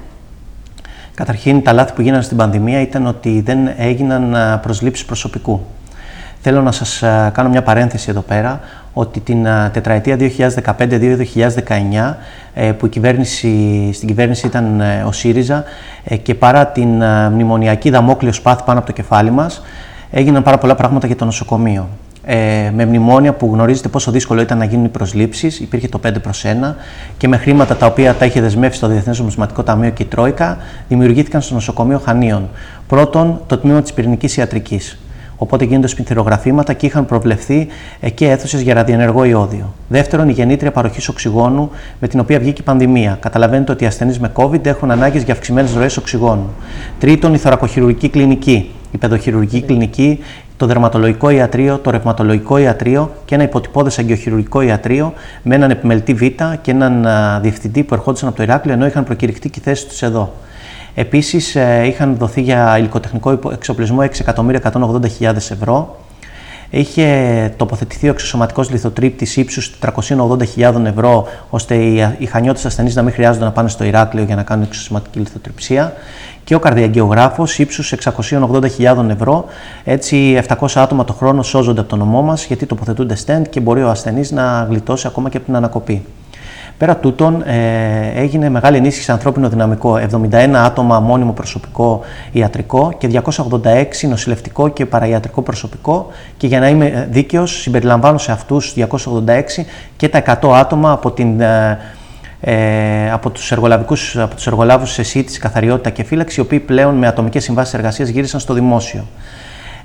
Καταρχήν, 1.16 1.64
τα 1.64 1.74
λάθη 1.74 1.94
που 1.94 2.02
γίνανε 2.02 2.24
στην 2.24 2.38
πανδημία 2.38 2.82
ήταν 2.82 3.08
ότι 3.08 3.42
δεν 3.42 3.58
έγιναν 3.78 4.60
προσλήψεις 4.62 5.06
προσωπικού. 5.06 5.62
Θέλω 6.48 6.62
να 6.62 6.72
σας 6.72 7.04
κάνω 7.32 7.50
μια 7.50 7.64
παρένθεση 7.64 8.10
εδώ 8.10 8.22
πέρα, 8.22 8.60
ότι 8.94 9.20
την 9.20 9.48
τετραετία 9.72 10.18
2015-2019, 10.18 12.18
ε, 12.54 12.72
που 12.72 12.86
η 12.86 12.90
κυβέρνηση, 12.90 13.90
στην 13.94 14.08
κυβέρνηση 14.08 14.48
ήταν 14.48 14.82
ε, 14.82 15.04
ο 15.08 15.12
ΣΥΡΙΖΑ 15.12 15.64
ε, 16.04 16.16
και 16.16 16.36
παρά 16.36 16.68
την 16.68 17.04
μνημονιακή 17.32 17.90
δαμόκλειο 17.90 18.32
σπάθη 18.32 18.64
πάνω 18.66 18.78
από 18.78 18.88
το 18.88 18.94
κεφάλι 18.94 19.32
μας, 19.32 19.62
έγιναν 20.12 20.44
πάρα 20.44 20.58
πολλά 20.58 20.76
πράγματα 20.76 21.08
για 21.08 21.16
το 21.16 21.26
νοσοκομείο. 21.26 21.88
Ε, 22.26 22.72
με 22.76 22.86
μνημόνια 22.86 23.34
που 23.34 23.50
γνωρίζετε 23.54 23.88
πόσο 23.88 24.12
δύσκολο 24.12 24.42
ήταν 24.42 24.58
να 24.58 24.66
γίνουν 24.66 24.86
οι 24.86 24.90
προσλήψεις, 24.90 25.60
υπήρχε 25.60 25.88
το 25.88 26.00
5 26.08 26.12
προς 26.22 26.46
1 26.46 26.76
και 27.18 27.28
με 27.28 27.38
χρήματα 27.38 27.76
τα 27.76 27.86
οποία 27.86 28.14
τα 28.14 28.26
είχε 28.26 28.42
δεσμεύσει 28.42 28.80
το 28.80 28.88
Διεθνές 28.88 29.20
Νομισματικό 29.20 29.64
Ταμείο 29.64 29.90
και 29.90 30.04
η 30.04 30.06
Τρόικα, 30.06 30.58
δημιουργήθηκαν 30.88 31.42
στο 31.42 31.54
νοσοκομείο 31.54 32.00
Χανίων. 32.00 32.50
Πρώτον, 32.88 33.42
το 33.48 33.58
τμήμα 33.58 33.82
της 33.82 33.94
πυρηνικής 33.94 34.38
ιατρικής. 34.38 35.00
Οπότε 35.38 35.66
γίνονται 35.66 35.88
σπινθυρογραφήματα 35.88 36.74
και 36.74 36.86
είχαν 36.86 37.06
προβλεφθεί 37.06 37.68
και 38.14 38.30
αίθουσες 38.30 38.62
για 38.62 38.74
ραδιενεργό 38.74 39.24
ιόδιο. 39.24 39.74
Δεύτερον, 39.88 40.30
η 40.30 40.32
γεννήτρια 40.32 40.72
παροχής 40.72 41.08
οξυγόνου 41.08 41.70
με 42.00 42.08
την 42.08 42.20
οποία 42.20 42.40
βγήκε 42.40 42.62
η 42.62 42.64
πανδημία. 42.64 43.18
Καταλαβαίνετε 43.22 43.72
ότι 43.72 43.84
οι 43.84 43.88
ασθενείς 43.88 44.20
με 44.20 44.32
COVID 44.34 44.66
έχουν 44.66 44.92
ανάγκες 44.92 45.24
για 45.24 45.34
αυξημένες 45.34 45.74
ροές 45.74 45.98
οξυγόνου. 45.98 46.50
Τρίτον, 47.00 47.34
η 47.34 47.38
θωρακοχειρουργική 47.38 48.10
κλινική, 48.10 48.72
η 48.92 48.98
παιδοχειρουργική 48.98 49.62
κλινική, 49.62 50.20
το 50.58 50.66
δερματολογικό 50.66 51.30
ιατρείο, 51.30 51.78
το 51.78 51.90
ρευματολογικό 51.90 52.58
ιατρείο 52.58 53.12
και 53.26 53.36
ένα 53.36 53.44
υποτυπώδες 53.44 54.00
αγκιοχειρουργικό 54.00 54.62
ιατρείο 54.62 55.14
με 55.44 55.56
έναν 55.56 55.72
επιμελητή 55.72 56.14
Β 56.14 56.22
και 56.62 56.72
έναν 56.72 57.08
διευθυντή 57.42 57.84
που 57.84 57.94
ερχόντουσαν 57.94 58.28
από 58.28 58.38
το 58.38 58.44
Ηράκλειο 58.44 58.74
ενώ 58.74 58.86
είχαν 58.86 59.04
προκηρυχτεί 59.04 59.50
και 59.50 59.60
θέσεις 59.64 59.88
τους 59.88 60.02
εδώ. 60.02 60.34
Επίσης, 60.96 61.56
ε, 61.56 61.84
είχαν 61.86 62.16
δοθεί 62.18 62.42
για 62.42 62.78
υλικοτεχνικό 62.78 63.40
εξοπλισμό 63.52 64.02
6.180.000 64.02 65.36
ευρώ. 65.36 66.00
Είχε 66.70 67.54
τοποθετηθεί 67.58 68.08
ο 68.08 68.10
εξωσωματικός 68.10 68.70
λιθοτρύπτη 68.70 69.40
ύψους 69.40 69.78
480.000 69.80 70.86
ευρώ, 70.86 71.28
ώστε 71.50 71.76
οι 72.18 72.26
χανιώτες 72.26 72.66
ασθενείς 72.66 72.96
να 72.96 73.02
μην 73.02 73.14
χρειάζονται 73.14 73.46
να 73.46 73.52
πάνε 73.52 73.70
στο 73.70 73.84
Ηράκλειο 73.84 74.24
για 74.24 74.36
να 74.36 74.44
κάνουν 74.44 74.64
εξωσωματική 74.64 75.20
λιθοτριψία. 75.20 75.94
Και 76.44 76.56
ο 76.56 76.60
καρδιαγγεωγράφο 76.60 77.48
ύψους 77.58 77.92
680.000 77.92 79.10
ευρώ. 79.10 79.46
Έτσι, 79.84 80.42
700 80.48 80.68
άτομα 80.76 81.04
το 81.04 81.14
χρόνο 81.14 81.44
σώζονται 81.44 81.80
από 81.80 81.90
το 81.90 81.96
νομό 81.96 82.22
μας, 82.22 82.46
γιατί 82.46 82.66
τοποθετούνται 82.66 83.16
στέντ 83.16 83.46
και 83.46 83.60
μπορεί 83.60 83.84
ο 83.84 83.90
ασθενής 83.90 84.32
να 84.32 84.64
γλιτώσει 84.70 85.08
ακόμα 85.08 85.30
και 85.30 85.38
από 85.38 85.46
την 85.46 85.56
ανακοπή. 85.56 86.06
Πέρα 86.78 86.98
τούτων, 86.98 87.42
ε, 87.46 88.12
έγινε 88.16 88.50
μεγάλη 88.50 88.78
ενίσχυση 88.78 89.12
ανθρώπινο 89.12 89.50
δυναμικό. 89.50 89.98
71 89.98 90.64
άτομα 90.66 91.00
μόνιμο 91.00 91.32
προσωπικό 91.32 92.02
ιατρικό 92.32 92.94
και 92.98 93.08
286 93.08 94.08
νοσηλευτικό 94.08 94.68
και 94.68 94.86
παραϊατρικό 94.86 95.42
προσωπικό. 95.42 96.08
Και 96.38 96.48
για 96.48 96.60
να 96.60 96.70
είμαι 96.70 97.08
δίκαιος, 97.12 97.62
συμπεριλαμβάνω 97.62 98.18
σε 98.18 98.32
αυτούς 98.32 98.74
286 98.74 99.66
και 99.98 100.10
τα 100.10 100.18
100 100.18 100.54
άτομα 100.54 100.92
από 100.92 101.12
την. 101.12 101.42
Ε, 101.42 101.80
ε, 102.40 103.12
από 103.12 103.30
τους, 103.30 103.52
εργολαβικούς, 103.52 104.18
από 104.18 104.36
τους 104.36 104.48
εργολάβους 104.48 104.92
σε 104.92 105.04
ΣΥΤΙΣ, 105.04 105.38
καθαριότητα 105.38 105.90
και 105.90 106.04
φύλαξη, 106.04 106.40
οι 106.40 106.44
οποίοι 106.44 106.60
πλέον 106.60 106.96
με 106.96 107.08
ατομικές 107.08 107.44
συμβάσεις 107.44 107.74
εργασίας 107.74 108.10
γύρισαν 108.10 108.40
στο 108.40 108.54
δημόσιο. 108.54 109.06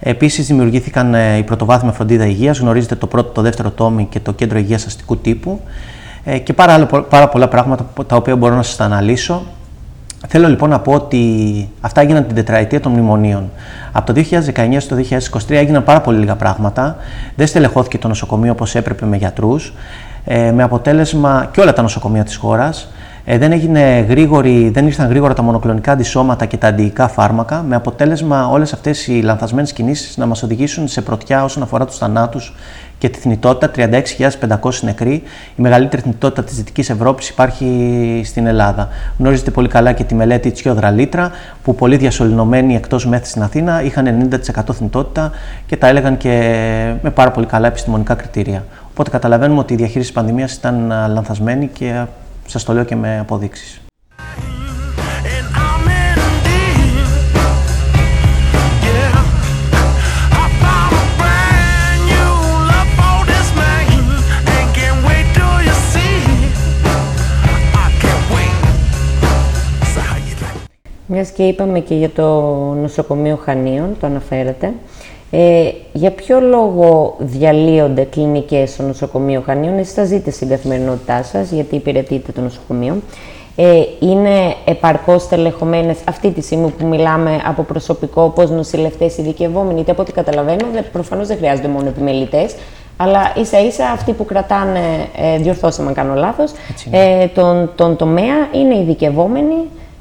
Επίσης, 0.01 0.47
δημιουργήθηκαν 0.47 1.15
ε, 1.15 1.37
η 1.37 1.43
πρωτοβάθμια 1.43 1.93
φροντίδα 1.93 2.27
υγείας. 2.27 2.59
Γνωρίζετε 2.59 2.95
το 2.95 3.07
πρώτο, 3.07 3.29
το 3.29 3.43
δεύτερο 3.43 3.71
τόμι 3.71 4.07
και 4.11 4.21
το 4.21 4.33
κέντρο 4.33 4.59
υγείας 4.59 4.87
αστικού 4.87 5.19
τύπου. 5.19 5.61
Ε, 6.25 6.39
και 6.39 6.53
πάρα, 6.53 6.87
πάρα 7.09 7.29
πολλά 7.29 7.49
πράγματα 7.49 7.87
τα 8.07 8.17
οποία 8.17 8.37
μπορώ 8.37 8.55
να 8.55 8.63
σας 8.63 8.77
τα 8.77 8.85
αναλύσω. 8.85 9.43
Θέλω 10.29 10.49
λοιπόν 10.49 10.71
να 10.71 10.81
πω 10.81 10.93
ότι 10.93 11.69
αυτά 11.81 12.01
έγιναν 12.01 12.27
την 12.27 12.35
τετραετία 12.35 12.81
των 12.81 12.93
μνημονίων. 12.93 13.51
Από 13.93 14.13
το 14.13 14.23
2019 14.55 14.77
στο 14.79 14.97
2023 15.49 15.51
έγιναν 15.51 15.85
πάρα 15.85 16.01
πολύ 16.01 16.19
λίγα 16.19 16.37
πράγματα. 16.37 16.97
Δεν 17.35 17.47
στελεχώθηκε 17.47 17.99
το 17.99 18.09
νοσοκομείο 18.09 18.53
όπως 18.53 18.75
έπρεπε 18.75 19.07
με 19.07 19.17
γιατρούς. 19.17 19.73
Ε, 20.25 20.53
με 20.53 20.63
αποτέλεσμα 20.63 21.49
και 21.53 21.61
όλα 21.61 21.73
τα 21.73 21.83
νοσοκομεία 21.83 22.25
της 22.25 22.37
χώρας 22.37 22.89
ε, 23.25 23.39
δεν, 23.39 23.53
έγινε 23.53 24.07
γρήγορη, 24.09 24.71
δεν 24.71 24.87
ήρθαν 24.87 25.09
γρήγορα 25.09 25.35
τα 25.35 25.43
μονοκλονικά 25.43 25.93
αντισώματα 25.93 26.47
και 26.47 26.57
τα 26.57 26.69
αντιϊκά 26.69 27.09
φάρμακα, 27.09 27.63
με 27.63 27.77
αποτέλεσμα 27.77 28.49
όλες 28.49 28.73
αυτές 28.73 29.07
οι 29.07 29.21
λανθασμένες 29.23 29.73
κινήσεις 29.73 30.17
να 30.17 30.27
μας 30.27 30.43
οδηγήσουν 30.43 30.89
σε 30.89 31.03
πρωτιά 31.03 31.45
όσον 31.45 31.63
αφορά 31.63 31.87
τους 31.87 31.99
θανάτους 31.99 32.55
και 33.01 33.09
τη 33.09 33.19
θνητότητα. 33.19 33.71
36.500 34.61 34.71
νεκροί. 34.81 35.13
Η 35.57 35.63
μεγαλύτερη 35.63 36.03
θνητότητα 36.03 36.45
της 36.45 36.57
Δυτικής 36.57 36.91
Ευρώπης 36.91 37.29
υπάρχει 37.29 38.23
στην 38.25 38.47
Ελλάδα. 38.47 38.89
Γνωρίζετε 39.19 39.51
πολύ 39.51 39.69
καλά 39.69 39.93
και 39.93 40.05
τη 40.05 40.15
μελέτη 40.15 40.51
Τσιόδρα 40.51 40.91
Λίτρα, 40.91 41.31
που 41.63 41.75
πολλοί 41.75 41.97
διασωληνωμένοι 41.97 42.75
εκτός 42.77 43.07
μέθης 43.07 43.31
στην 43.31 43.43
Αθήνα 43.43 43.83
είχαν 43.83 44.29
90% 44.31 44.73
θνητότητα 44.73 45.31
και 45.67 45.77
τα 45.77 45.87
έλεγαν 45.87 46.17
και 46.17 46.31
με 47.03 47.11
πάρα 47.11 47.31
πολύ 47.31 47.47
καλά 47.47 47.67
επιστημονικά 47.67 48.15
κριτήρια. 48.15 48.65
Οπότε 48.91 49.11
καταλαβαίνουμε 49.11 49.61
ότι 49.61 49.73
η 49.73 49.77
διαχείριση 49.77 50.13
της 50.13 50.21
πανδημίας 50.21 50.55
ήταν 50.55 50.89
λανθασμένη 50.89 51.67
και 51.67 52.05
σας 52.47 52.65
το 52.65 52.73
λέω 52.73 52.85
και 52.85 52.97
με 52.97 53.19
αποδείξεις. 53.19 53.80
Μιας 71.13 71.31
και 71.31 71.43
είπαμε 71.43 71.81
και 71.81 71.95
για 71.95 72.11
το 72.11 72.25
νοσοκομείο 72.81 73.39
Χανίων, 73.45 73.97
το 74.01 74.07
αναφέρατε, 74.07 74.73
ε, 75.31 75.71
για 75.93 76.11
ποιο 76.11 76.41
λόγο 76.41 77.15
διαλύονται 77.19 78.03
κλινικές 78.03 78.71
στο 78.71 78.83
νοσοκομείο 78.83 79.43
Χανίων, 79.47 79.79
εσείς 79.79 79.95
τα 79.95 80.05
ζείτε 80.05 80.31
στην 80.31 80.49
καθημερινότητά 80.49 81.23
σας, 81.23 81.51
γιατί 81.51 81.75
υπηρετείτε 81.75 82.33
το 82.33 82.41
νοσοκομείο. 82.41 82.97
Ε, 83.57 83.83
είναι 84.01 84.55
επαρκώς 84.65 85.29
τελεχωμένες 85.29 85.99
αυτή 86.05 86.31
τη 86.31 86.43
στιγμή 86.43 86.71
που 86.79 86.87
μιλάμε 86.87 87.41
από 87.47 87.63
προσωπικό, 87.63 88.23
όπως 88.23 88.51
νοσηλευτές 88.51 89.19
ειδικευόμενοι, 89.19 89.75
γιατί 89.75 89.91
από 89.91 90.03
ό,τι 90.03 90.13
καταλαβαίνω, 90.13 90.65
προφανώς 90.93 91.27
δεν 91.27 91.37
χρειάζονται 91.37 91.69
μόνο 91.69 91.89
επιμελητές, 91.89 92.55
αλλά 92.97 93.33
ίσα 93.37 93.61
ίσα 93.61 93.91
αυτοί 93.91 94.13
που 94.13 94.25
κρατάνε, 94.25 94.81
ε, 95.17 95.39
διορθώσαμε 95.39 95.89
αν 95.89 95.95
κάνω 95.95 96.15
λάθος, 96.15 96.53
ε, 96.91 97.27
τον, 97.27 97.71
τον 97.75 97.97
τομέα 97.97 98.49
είναι 98.53 98.77
ειδικευόμενοι, 98.77 99.57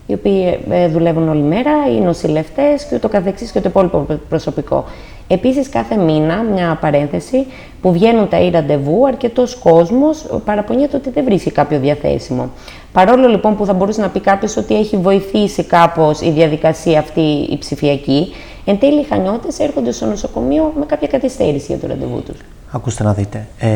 οι 0.09 0.13
οποίοι 0.13 0.59
ε, 0.69 0.87
δουλεύουν 0.87 1.29
όλη 1.29 1.41
μέρα, 1.41 1.71
οι 1.95 1.99
νοσηλευτές 1.99 2.85
και 2.85 2.95
ούτω 2.95 3.09
καθεξής 3.09 3.51
και 3.51 3.61
το 3.61 3.69
υπόλοιπο 3.69 4.05
προσωπικό. 4.29 4.85
Επίσης 5.27 5.69
κάθε 5.69 5.95
μήνα, 5.95 6.43
μια 6.43 6.77
παρένθεση, 6.81 7.45
που 7.81 7.91
βγαίνουν 7.91 8.29
τα 8.29 8.39
ή 8.39 8.49
ραντεβού, 8.49 9.07
αρκετός 9.07 9.55
κόσμος 9.55 10.25
παραπονιέται 10.45 10.95
ότι 10.95 11.09
δεν 11.09 11.23
βρίσκει 11.23 11.51
κάποιο 11.51 11.79
διαθέσιμο. 11.79 12.49
Παρόλο 12.91 13.27
λοιπόν 13.27 13.55
που 13.55 13.65
θα 13.65 13.73
μπορούσε 13.73 14.01
να 14.01 14.09
πει 14.09 14.19
κάποιος 14.19 14.57
ότι 14.57 14.75
έχει 14.75 14.97
βοηθήσει 14.97 15.63
κάπως 15.63 16.21
η 16.21 16.31
διαδικασία 16.31 16.99
αυτή 16.99 17.21
η 17.51 17.57
ψηφιακή, 17.57 18.33
εν 18.65 18.79
τέλει 18.79 18.99
οι 18.99 19.03
χανιώτες 19.03 19.59
έρχονται 19.59 19.91
στο 19.91 20.05
νοσοκομείο 20.05 20.73
με 20.79 20.85
κάποια 20.85 21.07
καθυστέρηση 21.07 21.65
για 21.67 21.77
το 21.77 21.87
ραντεβού 21.87 22.21
τους. 22.21 22.37
Ακούστε 22.71 23.03
να 23.03 23.13
δείτε. 23.13 23.47
Ε, 23.59 23.67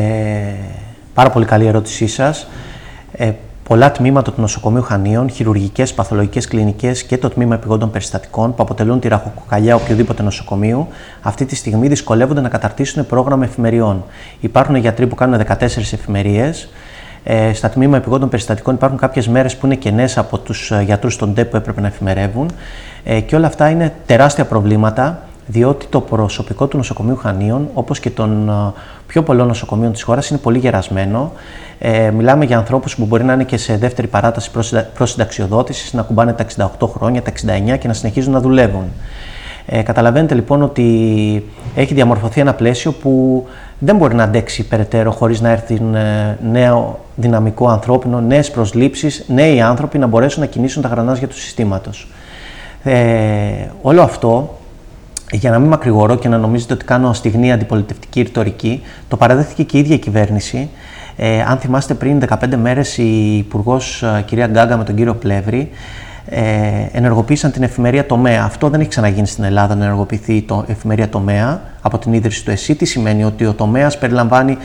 πάρα 1.14 1.30
πολύ 1.30 1.44
καλή 1.44 1.66
ερώτησή 1.66 2.06
σας. 2.06 2.46
Ε, 3.12 3.32
Πολλά 3.68 3.92
τμήματα 3.92 4.32
του 4.32 4.40
νοσοκομείου 4.40 4.82
Χανίων, 4.82 5.30
χειρουργικές, 5.30 5.94
παθολογικές 5.94 6.46
κλινικές 6.48 7.04
και 7.04 7.18
το 7.18 7.28
τμήμα 7.28 7.54
επιγόντων 7.54 7.90
περιστατικών 7.90 8.54
που 8.54 8.62
αποτελούν 8.62 9.00
τη 9.00 9.08
ραχοκοκαλιά 9.08 9.74
οποιοδήποτε 9.74 10.22
νοσοκομείου, 10.22 10.88
αυτή 11.22 11.44
τη 11.44 11.54
στιγμή 11.54 11.88
δυσκολεύονται 11.88 12.40
να 12.40 12.48
καταρτήσουν 12.48 13.06
πρόγραμμα 13.06 13.44
εφημεριών. 13.44 14.04
Υπάρχουν 14.40 14.74
γιατροί 14.74 15.06
που 15.06 15.14
κάνουν 15.14 15.40
14 15.48 15.62
εφημερίες. 15.76 16.68
Ε, 17.24 17.52
στα 17.52 17.68
τμήμα 17.68 17.96
επιγόντων 17.96 18.28
περιστατικών 18.28 18.74
υπάρχουν 18.74 18.98
κάποιες 18.98 19.28
μέρες 19.28 19.56
που 19.56 19.66
είναι 19.66 19.74
κενές 19.74 20.18
από 20.18 20.38
τους 20.38 20.70
ε, 20.70 20.82
γιατρούς 20.82 21.16
των 21.16 21.34
ΤΕΠ 21.34 21.50
που 21.50 21.56
έπρεπε 21.56 21.80
να 21.80 21.86
εφημερεύουν. 21.86 22.50
Ε, 23.04 23.20
και 23.20 23.36
όλα 23.36 23.46
αυτά 23.46 23.68
είναι 23.68 23.92
τεράστια 24.06 24.44
προβλήματα 24.44 25.22
διότι 25.46 25.86
το 25.86 26.00
προσωπικό 26.00 26.66
του 26.66 26.76
νοσοκομείου 26.76 27.16
Χανίων, 27.16 27.68
όπως 27.74 28.00
και 28.00 28.10
των 28.10 28.48
ε, 28.48 28.52
πιο 29.06 29.22
πολλών 29.22 29.46
νοσοκομείων 29.46 29.92
της 29.92 30.02
χώρας, 30.02 30.30
είναι 30.30 30.38
πολύ 30.38 30.58
γερασμένο. 30.58 31.32
Ε, 31.78 32.10
μιλάμε 32.10 32.44
για 32.44 32.58
ανθρώπους 32.58 32.96
που 32.96 33.04
μπορεί 33.04 33.24
να 33.24 33.32
είναι 33.32 33.44
και 33.44 33.56
σε 33.56 33.76
δεύτερη 33.76 34.06
παράταση 34.06 34.50
προς 34.94 35.10
συνταξιοδότησης, 35.10 35.92
να 35.92 36.02
κουμπάνε 36.02 36.32
τα 36.32 36.46
68 36.78 36.88
χρόνια, 36.88 37.22
τα 37.22 37.30
69 37.30 37.76
και 37.78 37.86
να 37.86 37.92
συνεχίζουν 37.92 38.32
να 38.32 38.40
δουλεύουν. 38.40 38.84
Ε, 39.66 39.82
καταλαβαίνετε 39.82 40.34
λοιπόν 40.34 40.62
ότι 40.62 41.44
έχει 41.74 41.94
διαμορφωθεί 41.94 42.40
ένα 42.40 42.54
πλαίσιο 42.54 42.92
που 42.92 43.44
δεν 43.78 43.96
μπορεί 43.96 44.14
να 44.14 44.22
αντέξει 44.22 44.68
περαιτέρω 44.68 45.10
χωρίς 45.10 45.40
να 45.40 45.48
έρθει 45.48 45.74
ε, 45.74 46.36
νέο 46.50 46.98
δυναμικό 47.16 47.68
ανθρώπινο, 47.68 48.20
νέες 48.20 48.50
προσλήψεις, 48.50 49.24
νέοι 49.28 49.60
άνθρωποι 49.60 49.98
να 49.98 50.06
μπορέσουν 50.06 50.40
να 50.40 50.46
κινήσουν 50.46 50.82
τα 50.82 50.88
γρανάζια 50.88 51.28
του 51.28 51.38
συστήματος. 51.38 52.08
Ε, 52.82 53.68
όλο 53.82 54.02
αυτό 54.02 54.58
για 55.34 55.50
να 55.50 55.58
μην 55.58 55.68
μακρηγορώ 55.68 56.14
και 56.16 56.28
να 56.28 56.38
νομίζετε 56.38 56.72
ότι 56.72 56.84
κάνω 56.84 57.12
στιγνή 57.12 57.52
αντιπολιτευτική 57.52 58.22
ρητορική, 58.22 58.82
το 59.08 59.16
παραδέχθηκε 59.16 59.62
και 59.62 59.76
η 59.76 59.80
ίδια 59.80 59.94
η 59.94 59.98
κυβέρνηση. 59.98 60.68
Ε, 61.16 61.42
αν 61.42 61.58
θυμάστε 61.58 61.94
πριν 61.94 62.22
15 62.28 62.56
μέρες 62.62 62.98
η 62.98 63.36
υπουργός 63.36 64.02
ε, 64.02 64.22
κυρία 64.26 64.46
Γκάγκα 64.46 64.76
με 64.76 64.84
τον 64.84 64.94
κύριο 64.94 65.14
Πλεύρη 65.14 65.70
ε, 66.26 66.40
ενεργοποίησαν 66.92 67.52
την 67.52 67.62
εφημερία 67.62 68.06
τομέα. 68.06 68.44
Αυτό 68.44 68.68
δεν 68.68 68.80
έχει 68.80 68.88
ξαναγίνει 68.88 69.26
στην 69.26 69.44
Ελλάδα 69.44 69.74
να 69.74 69.84
ενεργοποιηθεί 69.84 70.34
η 70.34 70.46
εφημερία 70.66 71.08
τομέα 71.08 71.62
από 71.82 71.98
την 71.98 72.12
ίδρυση 72.12 72.44
του 72.44 72.50
ΕΣΥ. 72.50 72.74
Τι 72.74 72.84
σημαίνει 72.84 73.24
ότι 73.24 73.46
ο 73.46 73.52
τομέα 73.52 73.92
περιλαμβάνει 74.00 74.58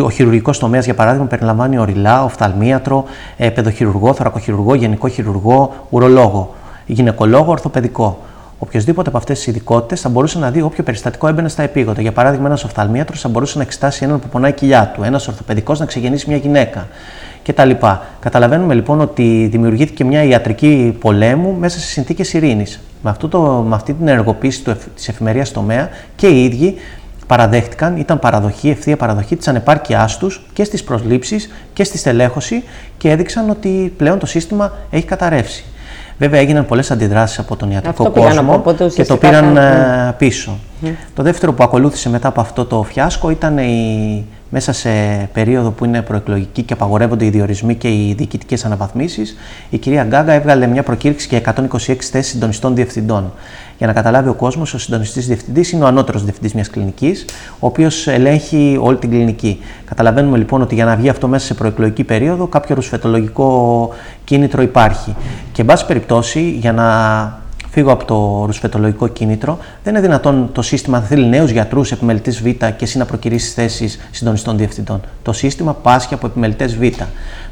ο 0.00 0.10
χειρουργικός 0.10 0.58
τομέα, 0.58 0.80
για 0.80 0.94
παράδειγμα, 0.94 1.26
περιλαμβάνει 1.26 1.78
οριλά, 1.78 2.24
οφθαλμίατρο, 2.24 3.04
ε, 3.36 3.50
παιδοχειρουργό, 3.50 4.14
θωρακοχειρουργό, 4.14 4.74
γενικό 4.74 5.08
χειρουργό, 5.08 5.86
ουρολόγο, 5.90 6.54
γυναικολόγο, 6.86 7.50
ορθοπαιδικό. 7.50 8.18
Οποιοδήποτε 8.58 9.08
από 9.08 9.18
αυτές 9.18 9.38
τις 9.38 9.46
ειδικότητες 9.46 10.00
θα 10.00 10.08
μπορούσε 10.08 10.38
να 10.38 10.50
δει 10.50 10.62
όποιο 10.62 10.82
περιστατικό 10.82 11.28
έμπαινε 11.28 11.48
στα 11.48 11.62
επίγοντα. 11.62 12.00
Για 12.00 12.12
παράδειγμα, 12.12 12.46
ένας 12.46 12.64
οφθαλμίατρος 12.64 13.20
θα 13.20 13.28
μπορούσε 13.28 13.58
να 13.58 13.64
εξετάσει 13.64 14.04
έναν 14.04 14.20
που 14.20 14.28
πονάει 14.28 14.52
κοιλιά 14.52 14.92
του, 14.94 15.02
ένας 15.02 15.28
ορθοπαιδικός 15.28 15.78
να 15.78 15.86
ξεγεννήσει 15.86 16.28
μια 16.28 16.36
γυναίκα 16.36 16.88
κτλ. 17.42 17.70
Καταλαβαίνουμε 18.20 18.74
λοιπόν 18.74 19.00
ότι 19.00 19.48
δημιουργήθηκε 19.50 20.04
μια 20.04 20.22
ιατρική 20.22 20.96
πολέμου 21.00 21.56
μέσα 21.58 21.78
σε 21.78 21.86
συνθήκες 21.86 22.32
ειρήνης. 22.32 22.80
Με, 23.02 23.16
με 23.64 23.74
αυτή 23.74 23.92
την 23.92 24.08
ενεργοποίηση 24.08 24.62
της 24.94 25.08
εφημερίας 25.08 25.52
τομέα 25.52 25.88
και 26.16 26.26
οι 26.26 26.44
ίδιοι 26.44 26.74
παραδέχτηκαν, 27.26 27.96
ήταν 27.96 28.18
παραδοχή, 28.18 28.70
ευθεία 28.70 28.96
παραδοχή 28.96 29.36
της 29.36 29.48
ανεπάρκειάς 29.48 30.18
τους 30.18 30.46
και 30.52 30.64
στις 30.64 30.84
προσλήψεις 30.84 31.50
και 31.72 31.84
στη 31.84 31.98
στελέχωση 31.98 32.62
και 32.98 33.10
έδειξαν 33.10 33.50
ότι 33.50 33.94
πλέον 33.96 34.18
το 34.18 34.26
σύστημα 34.26 34.72
έχει 34.90 35.04
καταρρεύσει. 35.04 35.64
Βέβαια 36.18 36.40
έγιναν 36.40 36.66
πολλές 36.66 36.90
αντιδράσεις 36.90 37.38
από 37.38 37.56
τον 37.56 37.70
ιατρικό 37.70 38.10
κόσμο 38.10 38.62
και 38.94 39.04
το 39.04 39.16
πήραν 39.16 39.56
ε, 39.56 40.14
πίσω. 40.18 40.58
Το 41.14 41.22
δεύτερο 41.22 41.52
που 41.52 41.62
ακολούθησε 41.62 42.08
μετά 42.08 42.28
από 42.28 42.40
αυτό 42.40 42.64
το 42.64 42.82
φιάσκο 42.82 43.30
ήταν 43.30 43.58
η, 43.58 44.24
μέσα 44.50 44.72
σε 44.72 44.90
περίοδο 45.32 45.70
που 45.70 45.84
είναι 45.84 46.02
προεκλογική 46.02 46.62
και 46.62 46.72
απαγορεύονται 46.72 47.24
οι 47.24 47.30
διορισμοί 47.30 47.74
και 47.74 47.88
οι 47.88 48.14
διοικητικές 48.16 48.64
αναβαθμίσεις, 48.64 49.36
η 49.70 49.78
κυρία 49.78 50.04
Γκάγκα 50.04 50.32
έβγαλε 50.32 50.66
μια 50.66 50.82
προκήρυξη 50.82 51.28
για 51.30 51.54
126 51.56 51.76
θέσεις 51.78 52.26
συντονιστών 52.26 52.74
διευθυντών. 52.74 53.32
Για 53.78 53.86
να 53.86 53.92
καταλάβει 53.92 54.28
ο 54.28 54.34
κόσμος, 54.34 54.74
ο 54.74 54.78
συντονιστής 54.78 55.26
διευθυντής 55.26 55.72
είναι 55.72 55.84
ο 55.84 55.86
ανώτερος 55.86 56.22
διευθυντής 56.22 56.54
μιας 56.54 56.70
κλινικής, 56.70 57.24
ο 57.50 57.66
οποίος 57.66 58.06
ελέγχει 58.06 58.78
όλη 58.80 58.96
την 58.96 59.10
κλινική. 59.10 59.60
Καταλαβαίνουμε 59.84 60.38
λοιπόν 60.38 60.62
ότι 60.62 60.74
για 60.74 60.84
να 60.84 60.96
βγει 60.96 61.08
αυτό 61.08 61.28
μέσα 61.28 61.46
σε 61.46 61.54
προεκλογική 61.54 62.04
περίοδο, 62.04 62.46
κάποιο 62.46 62.74
ρουσφετολογικό 62.74 63.90
κίνητρο 64.24 64.62
υπάρχει. 64.62 65.16
Και, 65.52 65.60
εν 65.60 65.66
πάση 65.66 65.86
περιπτώσει, 65.86 66.40
για 66.50 66.72
να 66.72 66.84
φύγω 67.76 67.92
από 67.92 68.04
το 68.04 68.44
ρουσφετολογικό 68.46 69.08
κίνητρο, 69.08 69.58
δεν 69.82 69.94
είναι 69.94 70.02
δυνατόν 70.02 70.48
το 70.52 70.62
σύστημα 70.62 70.98
να 70.98 71.04
θέλει 71.04 71.26
νέους 71.26 71.50
γιατρούς 71.50 71.92
επιμελητής 71.92 72.42
Β 72.42 72.44
και 72.46 72.74
εσύ 72.80 72.98
να 72.98 73.04
προκυρήσεις 73.04 73.52
θέσεις 73.52 73.98
συντονιστών 74.10 74.56
διευθυντών. 74.56 75.00
Το 75.22 75.32
σύστημα 75.32 75.74
πάσχει 75.74 76.14
από 76.14 76.26
επιμελητές 76.26 76.76
Β. 76.76 76.82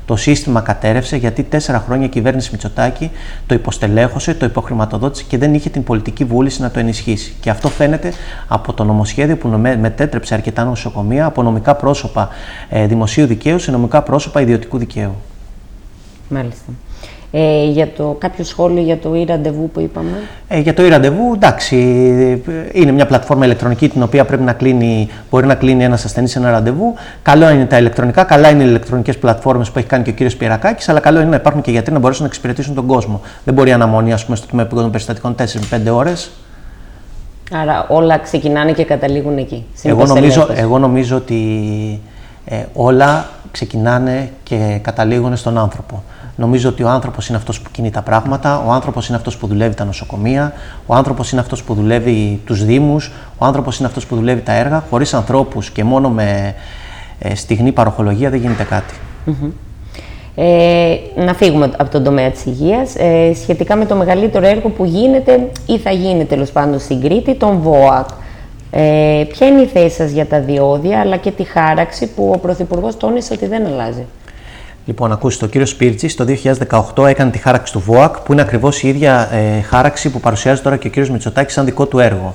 Το 0.07 0.17
σύστημα 0.17 0.61
κατέρευσε 0.61 1.17
γιατί 1.17 1.43
τέσσερα 1.43 1.79
χρόνια 1.87 2.07
η 2.07 2.09
κυβέρνηση 2.09 2.49
Μητσοτάκη 2.53 3.11
το 3.47 3.55
υποστελέχωσε, 3.55 4.35
το 4.35 4.47
υποχρηματοδότησε 4.47 5.25
και 5.29 5.39
δεν 5.39 5.55
είχε 5.55 5.71
την 5.71 5.85
πολιτική 5.85 6.25
βούληση 6.25 6.61
να 6.61 6.71
το 6.71 6.79
ενισχύσει. 6.79 7.35
Και 7.41 7.51
αυτό 7.51 7.69
φαίνεται 7.69 8.13
από 8.49 8.73
το 8.73 8.85
νομοσχέδιο 8.85 9.37
που 9.37 9.49
μετέτρεψε 9.81 10.35
αρκετά 10.35 10.65
νοσοκομεία 10.65 11.25
από 11.25 11.43
νομικά 11.43 11.75
πρόσωπα 11.75 12.29
ε, 12.69 12.87
δημοσίου 12.87 13.27
δικαίου 13.27 13.59
σε 13.59 13.71
νομικά 13.71 14.03
πρόσωπα 14.03 14.41
ιδιωτικού 14.41 14.79
δικαίου. 14.79 15.15
Μάλιστα. 16.29 16.73
Ε, 17.37 17.65
για 17.65 17.89
το, 17.97 18.17
κάποιο 18.19 18.45
σχόλιο 18.45 18.83
για 18.83 18.99
το 18.99 19.13
e-ραντεβού 19.15 19.71
που 19.73 19.81
είπαμε. 19.81 20.11
Ε, 20.49 20.59
για 20.59 20.75
το 20.75 20.83
e-ραντεβού, 20.83 21.35
εντάξει, 21.35 21.77
είναι 22.73 22.93
μια 22.93 23.07
πλατφόρμα 23.07 23.45
ηλεκτρονική 23.45 23.89
την 23.89 24.03
οποία 24.03 24.25
πρέπει 24.25 24.43
να 24.43 24.53
κλείνει, 24.53 25.09
μπορεί 25.31 25.47
να 25.47 25.55
κλείνει 25.55 25.85
ένας 25.85 26.05
ασθενής 26.05 26.37
ένα 26.37 26.51
ραντεβού. 26.51 26.95
Καλό 27.23 27.51
είναι 27.51 27.65
τα 27.65 27.79
ηλεκτρονικά, 27.79 28.25
καλά 28.25 28.51
είναι 28.51 28.63
οι 28.63 28.67
ηλεκτρονικές 28.69 29.19
πλατφόρμες 29.19 29.71
που 29.71 29.79
έχει 29.79 29.87
κάνει 29.87 30.03
και 30.05 30.11
ο 30.11 30.13
κύριος 30.13 30.37
Πιερακάκης, 30.37 30.89
αλλά 30.89 31.01
καλό 31.01 31.21
είναι 31.21 31.29
να 31.29 31.37
υπάρχουν 31.37 31.63
και 31.63 31.71
γιατροί 31.71 31.93
να 31.93 31.99
μπορέσουν 31.99 32.23
να 32.23 32.29
εξυπηρετήσουν 32.29 32.75
τον 32.75 32.87
κόσμο. 32.87 33.21
Δεν 33.45 33.55
μπορεί 33.55 33.73
αναμονή, 33.73 34.13
ας 34.13 34.25
πούμε, 34.25 34.37
στο 34.37 34.47
τμήμα 34.47 34.63
επίγοντων 34.65 34.91
περιστατικών 34.91 35.35
4-5 35.35 35.93
ώρες. 35.93 36.31
Άρα 37.53 37.87
όλα 37.89 38.19
ξεκινάνε 38.19 38.73
και 38.73 38.85
καταλήγουν 38.85 39.39
εκεί. 39.39 39.65
Εγώ 39.83 40.07
νομίζω, 40.07 40.49
εγώ 40.55 40.79
νομίζω 40.79 41.17
ότι 41.17 41.41
ε, 42.45 42.57
όλα 42.75 43.29
ξεκινάνε 43.51 44.31
και 44.43 44.79
καταλήγουν 44.83 45.37
στον 45.37 45.59
άνθρωπο. 45.59 46.03
Νομίζω 46.37 46.69
ότι 46.69 46.83
ο 46.83 46.89
άνθρωπος 46.89 47.29
είναι 47.29 47.37
αυτός 47.37 47.61
που 47.61 47.71
κινεί 47.71 47.91
τα 47.91 48.03
πράγματα, 48.03 48.63
ο 48.67 48.71
άνθρωπος 48.71 49.09
είναι 49.09 49.17
αυτός 49.17 49.37
που 49.37 49.47
δουλεύει 49.47 49.75
τα 49.75 49.85
νοσοκομεία, 49.85 50.53
ο 50.87 50.95
άνθρωπος 50.95 51.33
είναι 51.33 51.41
αυτός 51.41 51.63
που 51.63 51.75
δουλεύει 51.75 52.41
τους 52.47 52.65
Δήμους, 52.65 53.13
ο 53.39 53.45
άνθρωπος 53.45 53.79
είναι 53.79 53.89
αυτός 53.89 54.07
που 54.07 54.15
δουλεύει 54.15 54.41
τα 54.41 54.53
έργα. 54.53 54.85
Χωρίς 54.91 55.15
ανθρώπους 55.15 55.71
και 55.71 55.85
μόνο 55.85 56.09
με 56.09 56.55
ε, 57.19 57.35
στιγμή 57.35 57.73
παροχολογία 57.73 58.31
δεν 58.31 58.41
γίνεται 58.41 58.83
Ε, 60.37 60.97
να 61.17 61.35
φύγουμε 61.35 61.71
από 61.77 61.91
τον 61.91 62.05
τομέα 62.05 62.31
της 62.31 62.45
υγείας. 62.45 62.95
Ε, 62.97 63.35
σχετικά 63.35 63.77
με 63.77 63.87
το 63.87 63.95
μεγαλύτερο 63.95 64.47
έργο 64.47 64.69
που 64.69 64.85
γίνεται 64.85 65.51
ή 65.67 65.79
θα 65.79 65.91
γίνει 65.91 66.25
τέλος 66.25 66.51
πάντων 66.53 66.79
στην 66.79 67.01
Κρήτη, 67.01 67.35
τον 67.35 67.59
ΒΟΑΚ. 67.59 68.09
Ε, 68.71 69.25
ποια 69.29 69.47
είναι 69.47 69.61
η 69.61 69.67
θέση 69.67 69.97
σας 69.97 70.11
για 70.11 70.27
τα 70.27 70.41
διόδια, 70.41 71.01
αλλά 71.01 71.17
και 71.17 71.31
τη 71.31 71.45
χάραξη 71.45 72.07
που 72.07 72.31
ο 72.35 72.39
Πρωθυπουργός 72.39 72.97
τόνισε 72.97 73.33
ότι 73.33 73.47
δεν 73.47 73.67
αλλάζει; 73.67 74.05
Λοιπόν, 74.87 75.13
ακούστε, 75.13 75.45
ο 75.45 75.49
κύριο 75.49 75.67
Σπίρτζη 75.67 76.15
το 76.15 76.25
2018 76.95 77.07
έκανε 77.07 77.31
τη 77.31 77.39
χάραξη 77.39 77.73
του 77.73 77.81
ΒΟΑΚ, 77.81 78.19
που 78.21 78.33
είναι 78.33 78.43
ακριβώς 78.43 78.83
η 78.83 78.89
ίδια 78.89 79.29
ε, 79.33 79.61
χάραξη 79.61 80.11
που 80.11 80.21
παρουσιάζει 80.21 80.61
τώρα 80.61 80.77
και 80.77 80.87
ο 80.87 80.91
κύριος 80.91 81.11
Μητσοτάκη 81.11 81.53
σαν 81.53 81.65
δικό 81.65 81.87
του 81.87 81.99
έργο. 81.99 82.35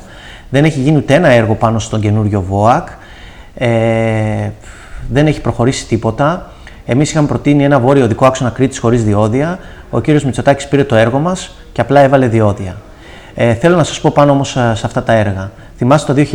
Δεν 0.49 0.65
έχει 0.65 0.79
γίνει 0.79 0.97
ούτε 0.97 1.13
ένα 1.13 1.27
έργο 1.27 1.55
πάνω 1.55 1.79
στον 1.79 1.99
καινούριο 2.01 2.41
ΒΟΑΚ. 2.41 2.87
Ε, 3.55 3.69
δεν 5.09 5.27
έχει 5.27 5.41
προχωρήσει 5.41 5.87
τίποτα. 5.87 6.51
Εμείς 6.85 7.09
είχαμε 7.09 7.27
προτείνει 7.27 7.63
ένα 7.63 7.79
βόρειο 7.79 8.03
οδικό 8.03 8.25
άξονα 8.25 8.49
Κρήτης 8.49 8.79
χωρίς 8.79 9.03
διόδια. 9.03 9.59
Ο 9.89 10.01
κύριος 10.01 10.23
Μητσοτάκης 10.23 10.67
πήρε 10.67 10.83
το 10.83 10.95
έργο 10.95 11.19
μας 11.19 11.55
και 11.71 11.81
απλά 11.81 11.99
έβαλε 11.99 12.27
διόδια. 12.27 12.75
Ε, 13.35 13.53
θέλω 13.53 13.75
να 13.75 13.83
σας 13.83 14.01
πω 14.01 14.11
πάνω 14.13 14.31
όμως 14.31 14.55
ε, 14.55 14.73
σε 14.75 14.85
αυτά 14.85 15.03
τα 15.03 15.13
έργα. 15.13 15.51
Θυμάστε 15.77 16.13
το 16.13 16.27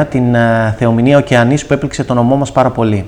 2019 0.00 0.04
την 0.10 0.34
ε, 0.34 0.74
Θεομηνία 0.78 1.18
Οκεανής 1.18 1.66
που 1.66 1.72
έπληξε 1.72 2.04
τον 2.04 2.18
ομό 2.18 2.36
μας 2.36 2.52
πάρα 2.52 2.70
πολύ. 2.70 3.06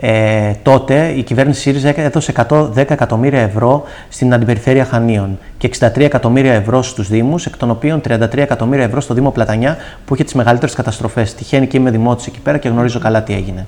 Ε, 0.00 0.52
τότε 0.62 1.06
η 1.16 1.22
κυβέρνηση 1.22 1.60
ΣΥΡΙΖΑ 1.60 2.00
έδωσε 2.00 2.32
110 2.48 2.76
εκατομμύρια 2.76 3.40
ευρώ 3.40 3.84
στην 4.08 4.34
αντιπεριφέρεια 4.34 4.84
Χανίων 4.84 5.38
και 5.58 5.70
63 5.78 6.00
εκατομμύρια 6.00 6.52
ευρώ 6.52 6.82
στους 6.82 7.08
Δήμους, 7.08 7.46
εκ 7.46 7.56
των 7.56 7.70
οποίων 7.70 8.00
33 8.08 8.36
εκατομμύρια 8.36 8.84
ευρώ 8.84 9.00
στο 9.00 9.14
Δήμο 9.14 9.30
Πλατανιά 9.30 9.76
που 10.04 10.14
είχε 10.14 10.24
τις 10.24 10.34
μεγαλύτερες 10.34 10.74
καταστροφές. 10.74 11.34
Τυχαίνει 11.34 11.66
και 11.66 11.76
είμαι 11.76 11.90
δημότης 11.90 12.26
εκεί 12.26 12.40
πέρα 12.40 12.58
και 12.58 12.68
γνωρίζω 12.68 12.98
καλά 12.98 13.22
τι 13.22 13.34
έγινε. 13.34 13.66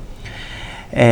Ε, 0.90 1.06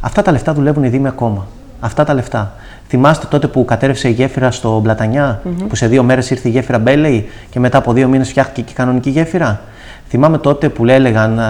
αυτά 0.00 0.22
τα 0.22 0.32
λεφτά 0.32 0.54
δουλεύουν 0.54 0.84
οι 0.84 0.88
Δήμοι 0.88 1.08
ακόμα. 1.08 1.46
Αυτά 1.80 2.04
τα 2.04 2.14
λεφτά. 2.14 2.54
Θυμάστε 2.88 3.26
τότε 3.30 3.46
που 3.46 3.64
κατέρευσε 3.64 4.08
η 4.08 4.12
γέφυρα 4.12 4.50
στο 4.50 4.80
πλατανια 4.82 5.42
που 5.68 5.76
σε 5.76 5.86
δύο 5.86 6.02
μέρες 6.02 6.30
ήρθε 6.30 6.48
η 6.48 6.50
γέφυρα 6.50 6.78
Μπέλεϊ 6.78 7.28
και 7.50 7.60
μετά 7.60 7.78
από 7.78 7.92
δύο 7.92 8.08
μήνες 8.08 8.28
φτιάχτηκε 8.28 8.62
και 8.62 8.70
η 8.72 8.74
κανονική 8.74 9.10
γέφυρα; 9.10 9.60
Θυμάμαι 10.08 10.38
τότε 10.38 10.68
που 10.68 10.86
έλεγαν 10.86 11.40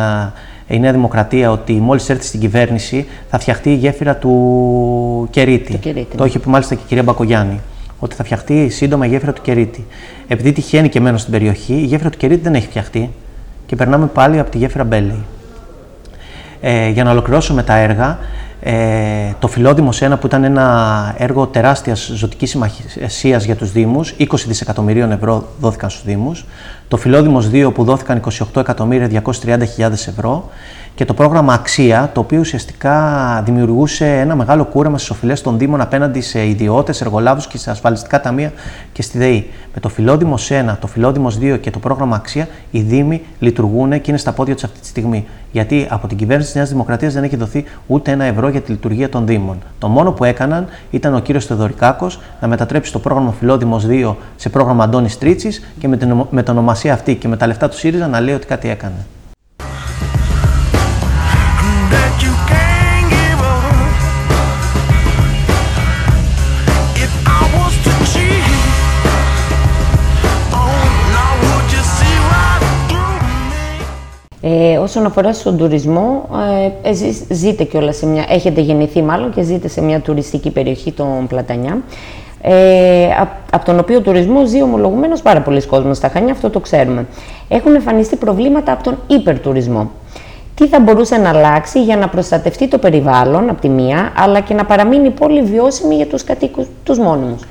η 0.71 0.79
Νέα 0.79 0.93
Δημοκρατία 0.93 1.51
ότι 1.51 1.73
μόλις 1.73 2.09
έρθει 2.09 2.25
στην 2.25 2.41
κυβέρνηση 2.41 3.07
θα 3.31 3.39
φτιαχτεί 3.39 3.71
η 3.71 3.75
γέφυρα 3.75 4.17
του 4.17 5.29
Κερίτη. 5.31 5.73
Το, 5.73 6.17
το 6.17 6.23
ναι. 6.23 6.29
είχε 6.29 6.39
πει 6.39 6.49
μάλιστα 6.49 6.75
και 6.75 6.81
η 6.85 6.87
κυρία 6.89 7.03
Μπακογιάννη. 7.03 7.61
Ότι 7.99 8.15
θα 8.15 8.25
φτιαχτεί 8.25 8.69
σύντομα 8.69 9.07
η 9.07 9.09
γέφυρα 9.09 9.33
του 9.33 9.43
Κερίτη. 9.43 9.87
Επειδή 10.29 10.53
τυχαίνει 10.53 10.89
και 10.89 11.01
μένω 11.01 11.19
στην 11.19 11.33
περιοχή, 11.33 11.75
η 11.75 11.85
γέφυρα 11.85 12.11
του 12.11 12.19
Κερίτη 12.19 12.43
δεν 12.43 12.55
έχει 12.55 12.67
φτιαχτεί 12.67 13.11
και 13.67 13.77
περνάμε 13.77 14.07
πάλι 14.07 14.39
από 14.39 14.51
τη 14.51 14.59
γέφυρα 14.59 14.85
Μπέλεϊ. 14.85 15.25
Ε, 16.61 16.89
για 16.89 17.05
να 17.05 17.11
ολοκληρώσουμε 17.11 17.63
τα 17.63 17.77
έργα, 17.77 18.19
ε, 18.63 18.73
το 19.39 19.49
Φιλόδημος 19.49 20.03
1 20.03 20.21
που 20.21 20.27
ήταν 20.27 20.45
ένα 20.45 21.15
έργο 21.19 21.47
τεράστιας 21.47 22.13
ζωτικής 22.15 22.51
σημασίας 22.51 23.45
για 23.45 23.57
τους 23.57 23.73
Δήμους, 23.73 24.15
20 24.19 24.25
δισεκατομμυρίων 24.47 25.13
ευρώ 25.13 25.49
δόθηκαν 25.61 25.91
στους 25.91 26.05
Δήμους. 26.05 26.45
Το 26.89 26.97
Φιλόδημος 26.97 27.51
2 27.51 27.73
που 27.75 27.85
δόθηκαν 27.85 28.21
28.230.000 28.55 30.09
ευρώ 30.09 30.51
και 30.95 31.05
το 31.05 31.15
πρόγραμμα 31.15 31.53
Αξία, 31.53 32.11
το 32.15 32.21
οποίο 32.21 32.41
ουσιαστικά 32.41 33.43
δημιουργούσε 33.45 34.19
ένα 34.19 34.37
μεγάλο 34.37 34.65
κούρεμα 34.65 34.99
στις 34.99 35.11
οφειλές 35.11 35.41
των 35.43 35.59
Δήμων 35.59 35.81
απέναντι 35.81 36.21
σε 36.21 36.47
ιδιώτες, 36.47 37.01
εργολάβους 37.01 37.47
και 37.47 37.59
σε 37.59 37.71
ασφαλιστικά 37.71 38.21
ταμεία 38.21 38.53
και 38.93 39.03
στη 39.03 39.19
ΔΕΗ. 39.19 39.51
Με 39.75 39.81
το 39.81 39.89
Φιλόδημο 39.89 40.35
1, 40.49 40.77
το 40.81 40.87
Φιλόδημος 40.87 41.39
2 41.39 41.59
και 41.61 41.71
το 41.71 41.79
πρόγραμμα 41.79 42.17
Αξία, 42.17 42.49
οι 42.71 42.81
Δήμοι 42.81 43.23
λειτουργούν 43.39 43.91
και 43.91 44.11
είναι 44.11 44.19
στα 44.19 44.33
πόδια 44.33 44.55
τους 44.55 44.65
αυτή 44.65 44.81
τη 44.81 44.87
στιγμή. 44.87 45.27
Γιατί 45.53 45.87
από 45.91 46.07
την 46.07 46.17
κυβέρνηση 46.17 46.49
της 46.49 46.57
Νέας 46.57 46.69
Δημοκρατίας 46.69 47.13
δεν 47.13 47.23
έχει 47.23 47.37
δοθεί 47.37 47.65
ούτε 47.87 48.11
ένα 48.11 48.25
ευρώ 48.25 48.49
για 48.51 48.61
τη 48.61 48.71
λειτουργία 48.71 49.09
των 49.09 49.27
Δήμων. 49.27 49.59
Το 49.79 49.89
μόνο 49.89 50.13
που 50.13 50.25
έκαναν 50.25 50.67
ήταν 50.91 51.15
ο 51.15 51.19
κύριος 51.21 51.47
Θεοδωρικάκος 51.47 52.21
να 52.41 52.49
μετατρέψει 52.49 52.93
το 52.93 52.99
πρόγραμμα 52.99 53.33
Φιλόδημο 53.33 53.81
2 53.89 54.15
σε 54.37 54.49
πρόγραμμα 54.49 54.85
Αντώνης 54.85 55.19
Τρίτσι 55.19 55.51
και 55.79 55.89
με 55.89 55.97
την, 55.97 56.27
με 56.31 56.43
την 56.43 56.53
ονομασία 56.53 56.93
αυτή 56.93 57.15
και 57.15 57.29
με 57.29 57.37
τα 57.37 57.47
λεφτά 57.47 57.69
του 57.69 57.77
ΣΥΡΙΖΑ 57.77 58.07
να 58.07 58.21
λέει 58.21 58.35
ότι 58.35 58.47
κάτι 58.47 58.69
έκανε. 58.69 59.07
Ε, 74.43 74.79
όσον 74.79 75.07
αφορά 75.07 75.33
στον 75.33 75.57
τουρισμό, 75.57 76.29
ε, 76.85 76.89
εσείς 76.89 77.23
ζείτε 77.31 77.65
κιόλας 77.65 77.97
σε 77.97 78.07
μια, 78.07 78.25
έχετε 78.29 78.61
γεννηθεί 78.61 79.03
μάλλον 79.03 79.33
και 79.35 79.43
ζείτε 79.43 79.69
σε 79.69 79.83
μια 79.83 80.01
τουριστική 80.01 80.51
περιοχή, 80.51 80.93
τον 80.93 81.27
Πλατανιά, 81.27 81.79
ε, 82.43 83.09
από 83.53 83.65
τον 83.65 83.79
οποίο 83.79 84.01
τουρισμός 84.01 84.49
ζει 84.49 84.63
ομολογουμένως 84.63 85.23
πάρα 85.23 85.41
πολλοί 85.41 85.67
κόσμοι 85.67 85.95
στα 85.95 86.09
Χανιά, 86.09 86.33
αυτό 86.33 86.51
το 86.51 86.61
ξέρουμε. 86.61 87.07
Έχουν 87.49 87.75
εμφανιστεί 87.75 88.17
προβλήματα 88.17 88.73
από 88.73 88.83
τον 88.83 88.99
υπερτουρισμό. 89.07 89.91
Τι 90.55 90.67
θα 90.67 90.81
μπορούσε 90.81 91.17
να 91.17 91.29
αλλάξει 91.29 91.83
για 91.83 91.97
να 91.97 92.09
προστατευτεί 92.09 92.69
το 92.69 92.79
περιβάλλον 92.79 93.49
από 93.49 93.61
τη 93.61 93.69
μία, 93.69 94.13
αλλά 94.17 94.41
και 94.41 94.55
να 94.55 94.65
παραμείνει 94.65 95.07
η 95.07 95.11
πόλη 95.11 95.43
βιώσιμη 95.43 95.95
για 95.95 96.07
τους 96.07 96.25
κατοίκους, 96.25 96.67
τους 96.85 96.99
μόνιμους; 96.99 97.43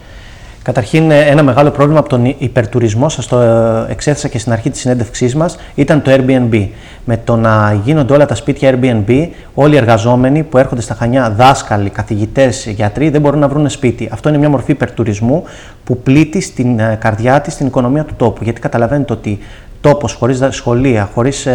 Καταρχήν, 0.70 1.12
ε, 1.12 1.20
ένα 1.20 1.44
μεγάλο 1.44 1.72
πρόβλημα 1.72 2.00
από 2.00 2.10
τον 2.10 2.36
υπερτουρισμό, 2.38 3.10
σας 3.10 3.28
το 3.28 3.40
ε, 3.40 3.92
εξέθεσα 3.92 4.28
και 4.28 4.40
στην 4.40 4.52
αρχή 4.52 4.70
της 4.70 4.80
συνέντευξής 4.80 5.36
μας, 5.36 5.58
ήταν 5.76 6.02
το 6.02 6.12
Airbnb. 6.12 6.68
Με 7.06 7.18
το 7.18 7.36
να 7.36 7.80
γίνονται 7.84 8.14
όλα 8.14 8.26
τα 8.26 8.36
σπίτια 8.36 8.74
Airbnb, 8.74 9.28
όλοι 9.54 9.74
οι 9.74 9.78
εργαζόμενοι 9.78 10.44
που 10.44 10.58
έρχονται 10.58 10.82
στα 10.82 10.94
Χανιά, 10.94 11.30
δάσκαλοι, 11.30 11.90
καθηγητές, 11.90 12.66
γιατροί, 12.66 13.10
δεν 13.10 13.22
μπορούν 13.22 13.40
να 13.40 13.48
βρουν 13.48 13.70
σπίτι. 13.70 14.10
Αυτό 14.12 14.30
είναι 14.30 14.38
μια 14.38 14.50
μορφή 14.50 14.72
υπερτουρισμού 14.72 15.44
που 15.84 15.98
πλήττει 15.98 16.42
στην 16.42 16.80
ε, 16.80 16.98
καρδιά 17.02 17.42
της 17.42 17.56
την 17.56 17.68
οικονομία 17.68 18.04
του 18.04 18.14
τόπου. 18.18 18.44
Γιατί 18.44 18.62
καταλαβαίνετε 18.62 19.14
ότι 19.14 19.40
τόπος 19.82 20.14
χωρίς 20.14 20.40
σχολεία, 20.50 21.10
χωρίς 21.14 21.48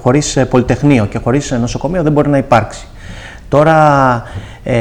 χωρίς 0.00 0.38
πολυτεχνείο 0.50 1.06
και 1.06 1.18
χωρίς 1.18 1.50
νοσοκομείο 1.50 2.02
δεν 2.02 2.12
μπορεί 2.12 2.28
να 2.28 2.38
υπάρξει. 2.38 2.86
Τώρα, 3.48 4.22
ε, 4.62 4.76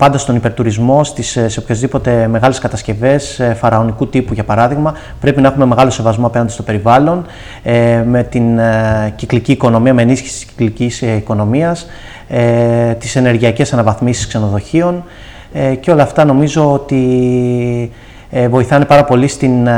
πάντα 0.00 0.18
στον 0.18 0.36
υπερτουρισμό, 0.36 1.04
στις, 1.04 1.36
ε, 1.36 1.48
σε 1.48 1.58
οποιασδήποτε 1.58 2.26
μεγάλες 2.26 2.58
κατασκευές, 2.58 3.40
ε, 3.40 3.54
φαραωνικού 3.54 4.08
τύπου 4.08 4.34
για 4.34 4.44
παράδειγμα, 4.44 4.94
πρέπει 5.20 5.40
να 5.40 5.48
έχουμε 5.48 5.64
μεγάλο 5.64 5.90
σεβασμό 5.90 6.26
απέναντι 6.26 6.52
στο 6.52 6.62
περιβάλλον, 6.62 7.26
ε, 7.62 8.02
με 8.06 8.22
την 8.22 8.58
ε, 8.58 9.12
κυκλική 9.16 9.52
οικονομία, 9.52 9.94
με 9.94 10.02
ενίσχυση 10.02 10.32
της 10.32 10.44
κυκλικής 10.44 11.00
οικονομίας, 11.00 11.86
ε, 12.28 12.92
τις 12.92 13.16
ενεργειακές 13.16 13.72
αναβαθμίσεις 13.72 14.26
ξενοδοχείων 14.26 15.04
ε, 15.52 15.74
και 15.74 15.90
όλα 15.90 16.02
αυτά 16.02 16.24
νομίζω 16.24 16.72
ότι 16.72 17.92
βοηθάνε 18.48 18.84
πάρα 18.84 19.04
πολύ 19.04 19.28
στην 19.28 19.68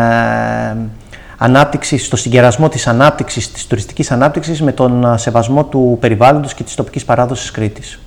ανάπτυξη, 1.38 1.98
στο 1.98 2.16
συγκερασμό 2.16 2.68
της 2.68 2.86
ανάπτυξης, 2.86 3.52
της 3.52 3.66
τουριστικής 3.66 4.10
ανάπτυξης 4.10 4.62
με 4.62 4.72
τον 4.72 5.18
σεβασμό 5.18 5.64
του 5.64 5.96
περιβάλλοντος 6.00 6.54
και 6.54 6.62
της 6.62 6.74
τοπικής 6.74 7.04
παράδοσης 7.04 7.50
Κρήτης. 7.50 7.98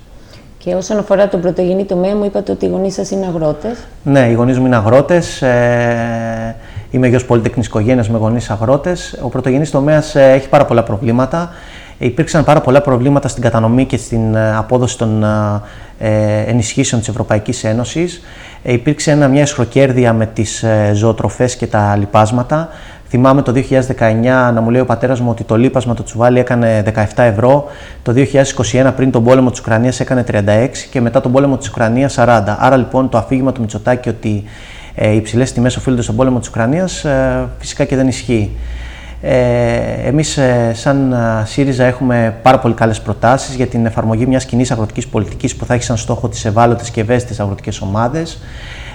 Και 0.66 0.74
όσον 0.74 0.98
αφορά 0.98 1.28
τον 1.28 1.40
πρωτογενή 1.40 1.84
τομέα, 1.84 2.14
μου 2.16 2.24
είπατε 2.24 2.52
ότι 2.52 2.64
οι 2.64 2.68
γονείς 2.68 2.94
σας 2.94 3.10
είναι 3.10 3.26
αγρότες. 3.26 3.78
Ναι, 4.02 4.28
οι 4.28 4.32
γονείς 4.32 4.58
μου 4.58 4.66
είναι 4.66 4.76
αγρότες. 4.76 5.42
Ε, 5.42 6.56
είμαι 6.90 7.06
γιος 7.08 7.24
πολυτεχνής 7.24 7.66
οικογένειας 7.66 8.08
με 8.10 8.18
γονείς 8.18 8.50
αγρότες. 8.50 9.18
Ο 9.22 9.28
πρωτογενής 9.28 9.70
τομέας 9.70 10.14
ε, 10.14 10.30
έχει 10.30 10.48
πάρα 10.48 10.64
πολλά 10.64 10.82
προβλήματα. 10.82 11.50
Υπήρξαν 11.98 12.44
πάρα 12.44 12.60
πολλά 12.60 12.80
προβλήματα 12.80 13.28
στην 13.28 13.42
κατανομή 13.42 13.84
και 13.84 13.96
στην 13.96 14.34
ε, 14.34 14.56
απόδοση 14.56 14.98
των 14.98 15.24
ε, 15.98 16.42
ενισχύσεων 16.46 17.00
της 17.00 17.10
Ευρωπαϊκής 17.10 17.64
Ένωσης. 17.64 18.22
Υπήρξε 18.62 19.10
ένα, 19.10 19.28
μια 19.28 19.42
εσχροκέρδεια 19.42 20.12
με 20.12 20.26
τις 20.26 20.64
ζωοτροφές 20.92 21.56
και 21.56 21.66
τα 21.66 21.96
λοιπάσματα. 21.96 22.68
Θυμάμαι 23.08 23.42
το 23.42 23.52
2019 23.52 24.52
να 24.54 24.60
μου 24.60 24.70
λέει 24.70 24.80
ο 24.80 24.84
πατέρας 24.84 25.20
μου 25.20 25.30
ότι 25.30 25.44
το 25.44 25.56
λίπασμα 25.56 25.94
το 25.94 26.02
τσουβάλι 26.02 26.38
έκανε 26.38 26.82
17 26.94 27.04
ευρώ. 27.16 27.64
Το 28.02 28.14
2021 28.72 28.92
πριν 28.96 29.10
τον 29.10 29.24
πόλεμο 29.24 29.50
της 29.50 29.60
Ουκρανίας 29.60 30.00
έκανε 30.00 30.24
36 30.30 30.68
και 30.90 31.00
μετά 31.00 31.20
τον 31.20 31.32
πόλεμο 31.32 31.56
της 31.56 31.68
Ουκρανίας 31.68 32.14
40. 32.18 32.42
Άρα 32.58 32.76
λοιπόν 32.76 33.08
το 33.08 33.18
αφήγημα 33.18 33.52
του 33.52 33.60
Μητσοτάκη 33.60 34.08
ότι 34.08 34.44
ε, 34.94 35.10
οι 35.10 35.16
υψηλές 35.16 35.52
τιμές 35.52 35.76
οφείλονται 35.76 36.02
στον 36.02 36.16
πόλεμο 36.16 36.38
της 36.38 36.48
Ουκρανίας 36.48 37.04
ε, 37.04 37.48
φυσικά 37.58 37.84
και 37.84 37.96
δεν 37.96 38.08
ισχύει. 38.08 38.50
Ε, 39.20 40.08
εμείς 40.08 40.36
ε, 40.36 40.70
σαν 40.74 41.12
ε, 41.12 41.44
ΣΥΡΙΖΑ 41.46 41.84
έχουμε 41.84 42.36
πάρα 42.42 42.58
πολύ 42.58 42.74
καλές 42.74 43.00
προτάσεις 43.00 43.54
για 43.54 43.66
την 43.66 43.86
εφαρμογή 43.86 44.26
μιας 44.26 44.44
κοινής 44.44 44.70
αγροτικής 44.70 45.06
πολιτικής 45.06 45.56
που 45.56 45.64
θα 45.64 45.74
έχει 45.74 45.82
σαν 45.82 45.96
στόχο 45.96 46.28
τις 46.28 46.44
ευάλωτες 46.44 46.90
και 46.90 47.00
ευαίσθητες 47.00 47.40
αγροτικές 47.40 47.80
ομάδες, 47.80 48.38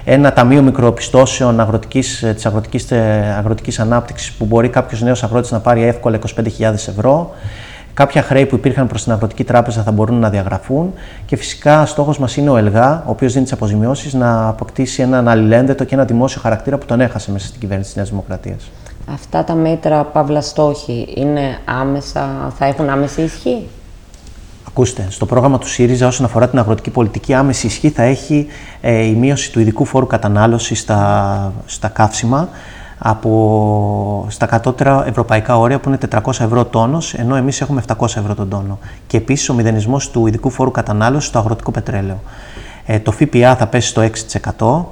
ένα 0.03 0.33
ταμείο 0.33 0.61
μικροπιστώσεων 0.61 1.59
αγροτικής, 1.59 2.25
της 2.33 2.45
αγροτικής, 2.45 2.91
αγροτικής 3.37 3.79
ανάπτυξης 3.79 4.31
που 4.31 4.45
μπορεί 4.45 4.69
κάποιος 4.69 5.01
νέος 5.01 5.23
αγρότης 5.23 5.51
να 5.51 5.59
πάρει 5.59 5.83
εύκολα 5.83 6.19
25.000 6.35 6.87
ευρώ, 6.87 7.31
Κάποια 7.93 8.21
χρέη 8.21 8.45
που 8.45 8.55
υπήρχαν 8.55 8.87
προς 8.87 9.03
την 9.03 9.11
Αγροτική 9.11 9.43
Τράπεζα 9.43 9.83
θα 9.83 9.91
μπορούν 9.91 10.19
να 10.19 10.29
διαγραφούν 10.29 10.93
και 11.25 11.35
φυσικά 11.35 11.85
στόχος 11.85 12.19
μας 12.19 12.37
είναι 12.37 12.49
ο 12.49 12.57
ΕΛΓΑ, 12.57 13.03
ο 13.07 13.09
οποίος 13.09 13.31
δίνει 13.31 13.43
τις 13.43 13.53
αποζημιώσεις, 13.53 14.13
να 14.13 14.47
αποκτήσει 14.47 15.01
έναν 15.01 15.27
αλληλένδετο 15.27 15.83
και 15.83 15.95
ένα 15.95 16.05
δημόσιο 16.05 16.41
χαρακτήρα 16.41 16.77
που 16.77 16.85
τον 16.85 17.01
έχασε 17.01 17.31
μέσα 17.31 17.47
στην 17.47 17.59
κυβέρνηση 17.59 17.87
της 17.87 17.97
Νέας 17.97 18.09
Δημοκρατίας. 18.09 18.71
Αυτά 19.13 19.43
τα 19.43 19.53
μέτρα 19.53 20.03
παύλα 20.03 20.41
στόχοι 20.41 21.13
είναι 21.15 21.57
άμεσα, 21.65 22.53
θα 22.57 22.65
έχουν 22.65 22.89
άμεση 22.89 23.21
ισχύ; 23.21 23.67
Ακούστε, 24.71 25.07
στο 25.10 25.25
πρόγραμμα 25.25 25.57
του 25.57 25.67
ΣΥΡΙΖΑ 25.67 26.07
όσον 26.07 26.25
αφορά 26.25 26.49
την 26.49 26.60
αγροτική 26.60 26.89
πολιτική, 26.89 27.34
άμεση 27.34 27.67
ισχύ 27.67 27.89
θα 27.89 28.03
έχει 28.03 28.47
ε, 28.81 29.03
η 29.03 29.13
μείωση 29.13 29.51
του 29.51 29.60
ειδικού 29.60 29.86
φόρου 29.86 30.07
κατανάλωσης 30.07 30.79
στα, 30.79 31.53
στα 31.65 31.88
καύσιμα 31.88 32.49
από 32.97 34.25
στα 34.29 34.45
κατώτερα 34.45 35.07
ευρωπαϊκά 35.07 35.57
όρια 35.57 35.79
που 35.79 35.89
είναι 35.89 35.97
400 36.12 36.27
ευρώ 36.27 36.65
τόνος, 36.65 37.13
ενώ 37.13 37.36
εμείς 37.36 37.62
έχουμε 37.62 37.84
700 37.88 38.05
ευρώ 38.05 38.36
τον 38.36 38.49
τόνο. 38.49 38.79
Και 39.07 39.17
επίσης 39.17 39.49
ο 39.49 39.53
μηδενισμός 39.53 40.10
του 40.12 40.27
ειδικού 40.27 40.49
φόρου 40.49 40.71
κατανάλωσης 40.71 41.29
στο 41.29 41.39
αγροτικό 41.39 41.71
πετρέλαιο. 41.71 42.19
Ε, 42.86 42.99
το 42.99 43.12
ΦΠΑ 43.12 43.55
θα 43.55 43.67
πέσει 43.67 43.88
στο 43.88 44.01
6%, 44.01 44.86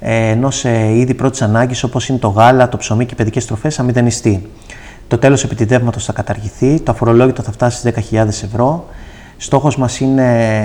ε, 0.00 0.28
ενώ 0.28 0.50
σε 0.50 0.92
είδη 0.94 1.14
πρώτης 1.14 1.42
ανάγκης 1.42 1.82
όπως 1.82 2.08
είναι 2.08 2.18
το 2.18 2.28
γάλα, 2.28 2.68
το 2.68 2.76
ψωμί 2.76 3.04
και 3.06 3.12
οι 3.14 3.16
παιδικές 3.16 3.46
τροφές 3.46 3.74
θα 3.74 3.82
μηδενιστεί. 3.82 4.48
Το 5.10 5.18
τέλος 5.18 5.44
επιτιδεύματος 5.44 6.04
θα 6.04 6.12
καταργηθεί, 6.12 6.80
το 6.80 6.92
αφορολόγητο 6.92 7.42
θα 7.42 7.52
φτάσει 7.52 7.78
στις 7.78 8.10
10.000 8.10 8.26
ευρώ. 8.26 8.86
Στόχος 9.36 9.76
μας 9.76 10.00
είναι, 10.00 10.62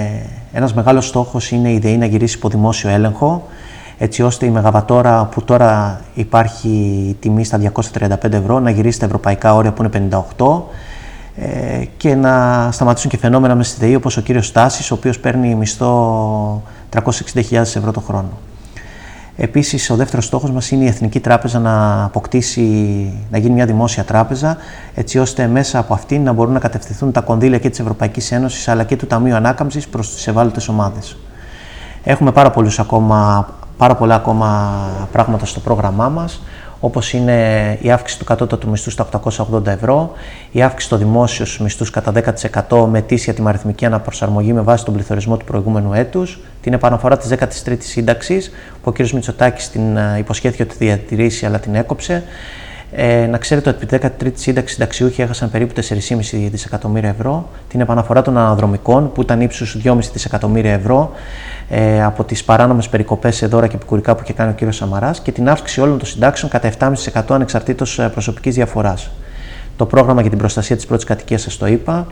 ένας 0.53 0.73
μεγάλος 0.73 1.07
στόχος 1.07 1.51
είναι 1.51 1.71
η 1.71 1.79
ΔΕΗ 1.79 1.97
να 1.97 2.05
γυρίσει 2.05 2.37
υπό 2.37 2.49
δημόσιο 2.49 2.89
έλεγχο, 2.89 3.47
έτσι 3.97 4.21
ώστε 4.21 4.45
η 4.45 4.49
μεγαβατόρα 4.49 5.25
που 5.25 5.43
τώρα 5.43 6.01
υπάρχει 6.13 7.15
τιμή 7.19 7.45
στα 7.45 7.57
235 7.57 8.31
ευρώ 8.31 8.59
να 8.59 8.69
γυρίσει 8.69 8.95
στα 8.95 9.05
ευρωπαϊκά 9.05 9.55
όρια 9.55 9.71
που 9.71 9.83
είναι 9.83 10.09
58 10.37 10.61
ε, 11.35 11.85
και 11.97 12.15
να 12.15 12.67
σταματήσουν 12.71 13.09
και 13.09 13.17
φαινόμενα 13.17 13.55
μέσα 13.55 13.69
στη 13.69 13.85
ΔΕΗ 13.85 13.95
όπως 13.95 14.17
ο 14.17 14.21
κύριος 14.21 14.47
Στάσης, 14.47 14.91
ο 14.91 14.93
οποίος 14.93 15.19
παίρνει 15.19 15.55
μισθό 15.55 16.63
360.000 16.93 17.51
ευρώ 17.51 17.91
το 17.91 17.99
χρόνο. 17.99 18.29
Επίσης, 19.37 19.89
ο 19.89 19.95
δεύτερος 19.95 20.25
στόχος 20.25 20.51
μας 20.51 20.71
είναι 20.71 20.83
η 20.83 20.87
Εθνική 20.87 21.19
Τράπεζα 21.19 21.59
να 21.59 22.03
αποκτήσει, 22.03 22.63
να 23.31 23.37
γίνει 23.37 23.53
μια 23.53 23.65
δημόσια 23.65 24.03
τράπεζα, 24.03 24.57
έτσι 24.93 25.19
ώστε 25.19 25.47
μέσα 25.47 25.79
από 25.79 25.93
αυτήν 25.93 26.23
να 26.23 26.33
μπορούν 26.33 26.53
να 26.53 26.59
κατευθυνθούν 26.59 27.11
τα 27.11 27.21
κονδύλια 27.21 27.57
και 27.57 27.69
της 27.69 27.79
Ευρωπαϊκής 27.79 28.31
Ένωσης 28.31 28.67
αλλά 28.67 28.83
και 28.83 28.95
του 28.95 29.07
Ταμείου 29.07 29.35
Ανάκαμψης 29.35 29.87
προς 29.87 30.13
τις 30.13 30.27
ευάλωτες 30.27 30.67
ομάδες. 30.67 31.17
Έχουμε 32.03 32.31
πάρα, 32.31 32.53
ακόμα, 32.77 33.47
πάρα 33.77 33.95
πολλά 33.95 34.15
ακόμα 34.15 34.77
πράγματα 35.11 35.45
στο 35.45 35.59
πρόγραμμά 35.59 36.09
μας 36.09 36.41
όπως 36.79 37.13
είναι 37.13 37.77
η 37.81 37.91
αύξηση 37.91 38.19
του 38.19 38.25
κατώτατου 38.25 38.69
μισθού 38.69 38.89
στα 38.89 39.09
880 39.51 39.65
ευρώ, 39.65 40.11
η 40.51 40.61
αύξηση 40.61 40.87
στο 40.87 40.97
δημόσιο 40.97 41.45
μισθού 41.59 41.85
κατά 41.91 42.13
10% 42.69 42.85
με 42.89 42.97
αιτήσια 42.97 43.33
τιμαριθμική 43.33 43.85
αναπροσαρμογή 43.85 44.53
με 44.53 44.61
βάση 44.61 44.85
τον 44.85 44.93
πληθωρισμό 44.93 45.37
του 45.37 45.45
προηγούμενου 45.45 45.93
έτους, 45.93 46.39
την 46.61 46.73
επαναφορά 46.73 47.17
της 47.17 47.29
13ης 47.29 47.77
σύνταξης 47.79 48.51
που 48.83 48.89
ο 48.89 48.91
κ. 48.91 49.09
Μητσοτάκης 49.09 49.69
την 49.69 49.97
ε, 49.97 50.17
υποσχέθηκε 50.17 50.63
ότι 50.63 50.71
θα 50.71 50.77
διατηρήσει 50.79 51.45
αλλά 51.45 51.59
την 51.59 51.75
έκοψε, 51.75 52.23
ε, 52.91 53.25
να 53.25 53.37
ξέρετε 53.37 53.69
ότι 53.69 53.87
επί 53.91 54.11
13η 54.19 54.31
σύνταξη 54.35 54.73
συνταξιούχοι 54.73 55.21
έχασαν 55.21 55.51
περίπου 55.51 55.73
4,5 55.81 56.47
δισεκατομμύρια 56.51 57.09
ευρώ. 57.09 57.49
Την 57.67 57.81
επαναφορά 57.81 58.21
των 58.21 58.37
αναδρομικών 58.37 59.11
που 59.11 59.21
ήταν 59.21 59.41
ύψους 59.41 59.77
2,5 59.83 59.97
δισεκατομμύρια 60.13 60.73
ευρώ 60.73 61.11
ε, 61.69 62.03
από 62.03 62.23
τις 62.23 62.43
παράνομες 62.43 62.89
περικοπές 62.89 63.35
σε 63.35 63.47
δώρα 63.47 63.67
και 63.67 63.75
επικουρικά 63.75 64.15
που 64.15 64.21
είχε 64.23 64.33
κάνει 64.33 64.55
ο 64.61 64.67
κ. 64.69 64.73
Σαμαράς 64.73 65.19
και 65.19 65.31
την 65.31 65.49
αύξηση 65.49 65.81
όλων 65.81 65.97
των 65.97 66.07
συντάξεων 66.07 66.51
κατά 66.51 66.71
7,5% 66.79 67.21
ανεξαρτήτως 67.27 67.99
ε, 67.99 68.09
προσωπικής 68.09 68.55
διαφοράς. 68.55 69.11
Το 69.77 69.85
πρόγραμμα 69.85 70.21
για 70.21 70.29
την 70.29 70.39
προστασία 70.39 70.75
της 70.75 70.85
πρώτης 70.85 71.05
κατοικίας, 71.05 71.41
σας 71.41 71.57
το 71.57 71.67
είπα. 71.67 72.07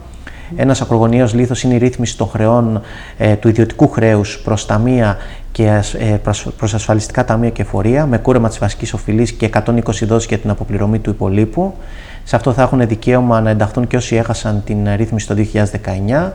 Ένας 0.55 0.81
ακρογωνιαίος 0.81 1.33
λήθο 1.33 1.53
είναι 1.63 1.73
η 1.73 1.77
ρύθμιση 1.77 2.17
των 2.17 2.27
χρεών 2.27 2.81
ε, 3.17 3.35
του 3.35 3.47
ιδιωτικού 3.47 3.89
χρέους 3.89 4.39
προς 4.43 4.65
ταμεία 4.65 5.17
και 5.51 5.81
ε, 5.99 6.17
προς 6.57 6.73
ασφαλιστικά 6.73 7.25
ταμεία 7.25 7.49
και 7.49 7.63
φορεία, 7.63 8.05
με 8.05 8.17
κούρεμα 8.17 8.49
της 8.49 8.59
βασικής 8.59 8.93
οφειλής 8.93 9.31
και 9.31 9.49
120 9.65 9.81
δόσεις 9.83 10.27
για 10.27 10.37
την 10.37 10.49
αποπληρωμή 10.49 10.99
του 10.99 11.09
υπολείπου. 11.09 11.73
Σε 12.23 12.35
αυτό 12.35 12.53
θα 12.53 12.61
έχουν 12.61 12.87
δικαίωμα 12.87 13.41
να 13.41 13.49
ενταχθούν 13.49 13.87
και 13.87 13.95
όσοι 13.95 14.15
έχασαν 14.15 14.61
την 14.65 14.77
ρύθμιση 14.95 15.27
το 15.27 15.35
2019. 15.35 16.31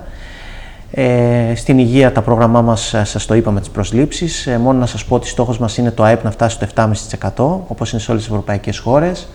Ε, 0.91 1.55
στην 1.55 1.79
υγεία 1.79 2.13
τα 2.13 2.23
πρόγραμμά 2.23 2.63
μας 2.63 2.95
ε, 2.95 3.05
σας 3.05 3.27
το 3.27 3.35
είπαμε 3.35 3.61
τις 3.61 3.69
προσλήψεις. 3.69 4.47
Ε, 4.47 4.59
μόνο 4.59 4.79
να 4.79 4.87
σας 4.87 5.05
πω 5.05 5.15
ότι 5.15 5.29
στόχος 5.29 5.59
μας 5.59 5.77
είναι 5.77 5.91
το 5.91 6.03
ΑΕΠ 6.03 6.25
να 6.25 6.31
φτάσει 6.31 6.57
στο 6.57 6.67
7,5% 6.75 7.61
όπως 7.69 7.93
είναι 7.93 8.01
σε 8.01 8.11
όλες 8.11 8.23
τις 8.23 8.33
ευρωπαϊκές 8.33 8.79
χώρες. 8.79 9.29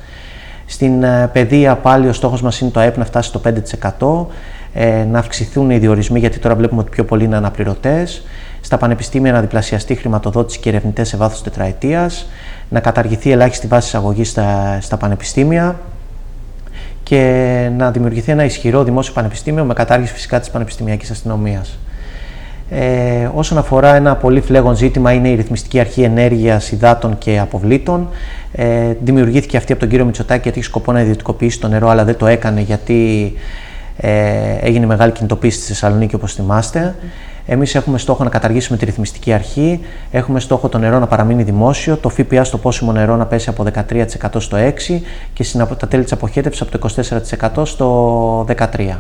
Στην 0.66 1.04
ε, 1.04 1.30
παιδεία 1.34 1.76
πάλι 1.76 2.08
ο 2.08 2.14
στόχος 2.14 2.42
μας 2.42 2.60
είναι 2.60 2.72
το 2.72 2.80
ΑΕΠ 2.80 2.98
να 2.98 3.06
φτάσει 3.06 3.30
στο 3.30 3.42
5%. 3.44 4.26
Ε, 4.74 5.04
να 5.04 5.20
αυξηθούν 5.20 5.70
οι 5.70 5.78
διορισμοί 5.78 6.20
γιατί 6.20 6.40
τώρα 6.40 6.56
βλέπουμε 6.56 6.82
ότι 6.82 6.90
πιο 6.90 7.06
πολλοί 7.06 7.24
είναι 7.24 7.36
αναπληρωτές. 7.36 8.26
Στα 8.62 8.78
πανεπιστήμια 8.78 9.32
να 9.32 9.42
διπλασιαστεί 9.42 9.96
χρηματοδότηση 9.96 10.60
και 10.60 10.70
ερευνητές 10.70 11.08
σε 11.08 11.18
βάθος 11.18 11.44
τετραετίας, 11.44 12.30
να 12.70 12.80
καταργηθεί 12.80 13.32
ελάχιστη 13.32 13.68
βάση 13.68 13.88
εισαγωγής 13.88 14.30
στα, 14.30 14.78
στα 14.82 14.98
πανεπιστήμια, 14.98 15.80
και 17.04 17.70
να 17.78 17.92
δημιουργηθεί 17.92 18.32
ένα 18.32 18.44
ισχυρό 18.44 18.84
δημόσιο 18.84 19.14
πανεπιστήμιο 19.14 19.64
με 19.64 19.74
κατάργηση 19.74 20.14
φυσικά 20.14 20.40
της 20.40 20.50
πανεπιστημιακής 20.50 21.12
αστυνομίας. 21.12 21.78
Ε, 22.70 23.30
όσον 23.34 23.58
αφορά 23.58 23.96
ένα 23.96 24.16
πολύ 24.16 24.42
φλέγον 24.42 24.76
ζήτημα 24.76 25.12
είναι 25.12 25.30
η 25.30 25.36
Ρυθμιστική 25.36 25.80
Αρχή 25.80 26.02
Ενέργειας, 26.02 26.72
Υδάτων 26.72 27.18
και 27.18 27.40
Αποβλήτων. 27.40 28.10
Ε, 28.52 28.94
δημιουργήθηκε 29.04 29.58
αυτή 29.58 29.72
από 29.72 29.82
τον 29.82 29.90
κύριο 29.90 30.06
Μητσοτάκη 30.06 30.42
γιατί 30.44 30.58
έχει 30.58 30.68
σκοπό 30.68 30.92
να 30.92 31.02
ιδιωτικοποιήσει 31.02 31.60
το 31.60 31.68
νερό 31.68 31.90
αλλά 31.90 32.04
δεν 32.04 32.18
το 32.18 32.28
έκανε 32.28 32.62
γιατί 32.62 33.34
ε, 34.06 34.58
έγινε 34.62 34.86
μεγάλη 34.86 35.12
κινητοποίηση 35.12 35.58
στη 35.58 35.68
Θεσσαλονίκη 35.68 36.16
όπως 36.16 36.34
θυμάστε. 36.34 36.96
Εμείς 37.46 37.76
έχουμε 37.76 37.98
στόχο 37.98 38.24
να 38.24 38.30
καταργήσουμε 38.30 38.78
τη 38.78 38.86
ρυθμιστική 38.86 39.34
αρχή, 39.34 39.80
έχουμε 40.12 40.40
στόχο 40.40 40.70
το 40.70 40.78
νερό 40.78 41.00
να 41.00 41.08
παραμείνει 41.08 41.44
δημόσιο, 41.44 41.98
το 41.98 42.10
ΦΠΑ 42.10 42.44
στο 42.44 42.58
πόσιμο 42.58 42.92
νερό 42.92 43.16
να 43.16 43.26
πέσει 43.26 43.50
από 43.50 43.66
13% 43.74 43.96
στο 44.38 44.58
6% 44.58 45.02
και 45.34 45.44
τα 45.78 45.88
τέλη 45.88 46.04
της 46.04 46.12
αποχέτευσης 46.12 46.62
από 46.62 46.78
το 46.78 46.90
24% 47.58 47.66
στο 47.66 48.46
13%. 48.46 49.00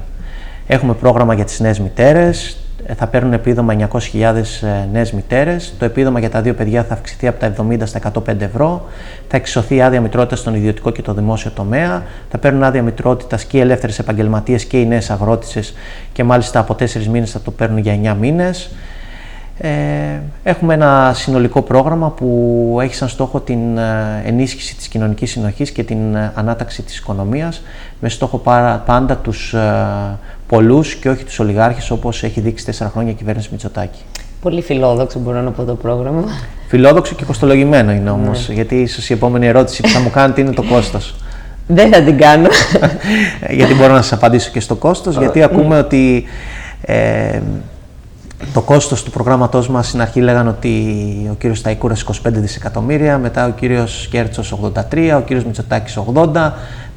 Έχουμε 0.67 0.93
πρόγραμμα 0.93 1.33
για 1.33 1.45
τις 1.45 1.59
νέες 1.59 1.79
μητέρες, 1.79 2.49
ε, 2.49 2.62
θα 2.95 3.07
παίρνουν 3.07 3.33
επίδομα 3.33 3.75
900.000 3.79 4.21
ε, 4.21 4.87
νέες 4.91 5.11
μητέρες. 5.11 5.73
Το 5.79 5.85
επίδομα 5.85 6.19
για 6.19 6.29
τα 6.29 6.41
δύο 6.41 6.53
παιδιά 6.53 6.83
θα 6.83 6.93
αυξηθεί 6.93 7.27
από 7.27 7.39
τα 7.39 7.53
70 7.69 7.81
στα 7.83 7.99
105 8.13 8.41
ευρώ. 8.41 8.85
Θα 9.27 9.37
εξισωθεί 9.37 9.81
άδεια 9.81 10.01
μητρότητας 10.01 10.39
στον 10.39 10.55
ιδιωτικό 10.55 10.91
και 10.91 11.01
το 11.01 11.13
δημόσιο 11.13 11.51
τομέα. 11.51 12.03
Θα 12.29 12.37
παίρνουν 12.37 12.63
άδεια 12.63 12.81
μητρότητας 12.81 13.43
και 13.43 13.57
οι 13.57 13.59
ελεύθερες 13.59 13.99
επαγγελματίες 13.99 14.65
και 14.65 14.79
οι 14.79 14.85
νέες 14.85 15.09
αγρότησες 15.09 15.73
και 16.11 16.23
μάλιστα 16.23 16.59
από 16.59 16.75
4 16.79 17.05
μήνες 17.05 17.31
θα 17.31 17.39
το 17.39 17.51
παίρνουν 17.51 17.77
για 17.77 18.13
9 18.13 18.17
μήνες. 18.19 18.69
Ε, 19.57 19.69
έχουμε 20.43 20.73
ένα 20.73 21.11
συνολικό 21.15 21.61
πρόγραμμα 21.61 22.09
που 22.09 22.77
έχει 22.81 22.95
σαν 22.95 23.07
στόχο 23.07 23.39
την 23.39 23.77
ε, 23.77 24.21
ενίσχυση 24.25 24.75
της 24.75 24.87
κοινωνικής 24.87 25.31
συνοχής 25.31 25.71
και 25.71 25.83
την 25.83 26.15
ε, 26.15 26.31
ανάταξη 26.35 26.81
της 26.81 26.97
οικονομίας 26.97 27.61
με 27.99 28.09
στόχο 28.09 28.37
πάντα 28.85 29.17
τους 29.17 29.55
πολλούς 30.53 30.95
και 30.95 31.09
όχι 31.09 31.23
τους 31.23 31.39
ολιγάρχες 31.39 31.91
όπως 31.91 32.23
έχει 32.23 32.39
δείξει 32.39 32.65
τέσσερα 32.65 32.89
χρόνια 32.89 33.11
η 33.11 33.15
κυβέρνηση 33.15 33.49
Μητσοτάκη. 33.51 33.99
Πολύ 34.41 34.61
φιλόδοξο 34.61 35.19
μπορώ 35.19 35.41
να 35.41 35.51
πω 35.51 35.63
το 35.63 35.75
πρόγραμμα. 35.75 36.23
Φιλόδοξο 36.67 37.15
και 37.15 37.25
κοστολογημένο 37.25 37.91
είναι 37.91 38.09
όμως, 38.09 38.47
ναι. 38.47 38.53
γιατί 38.53 38.75
ίσως 38.75 39.09
η 39.09 39.13
επόμενη 39.13 39.47
ερώτηση 39.47 39.81
που 39.81 39.87
θα 39.87 39.99
μου 39.99 40.09
κάνετε 40.09 40.41
είναι 40.41 40.51
το 40.51 40.63
κόστος. 40.63 41.15
Δεν 41.67 41.93
θα 41.93 42.01
την 42.01 42.17
κάνω. 42.17 42.47
γιατί 43.57 43.73
μπορώ 43.73 43.93
να 43.93 44.01
σας 44.01 44.13
απαντήσω 44.13 44.49
και 44.51 44.59
στο 44.59 44.75
κόστος, 44.75 45.17
γιατί 45.17 45.43
ακούμε 45.43 45.77
ότι 45.77 46.23
ε, 46.81 47.39
το 48.53 48.61
κόστος 48.61 49.03
του 49.03 49.11
προγράμματός 49.11 49.69
μας 49.69 49.87
στην 49.87 50.01
αρχή 50.01 50.21
λέγανε 50.21 50.49
ότι 50.49 50.69
ο 51.31 51.33
κύριος 51.33 51.57
Σταϊκούρας 51.57 52.05
25 52.07 52.11
δισεκατομμύρια, 52.23 53.17
μετά 53.17 53.45
ο 53.45 53.49
κύριος 53.49 54.07
Κέρτσος 54.11 54.53
83, 54.61 55.13
ο 55.17 55.21
κύριος 55.21 55.45
Μητσοτάκης 55.45 55.97
80, 56.13 56.51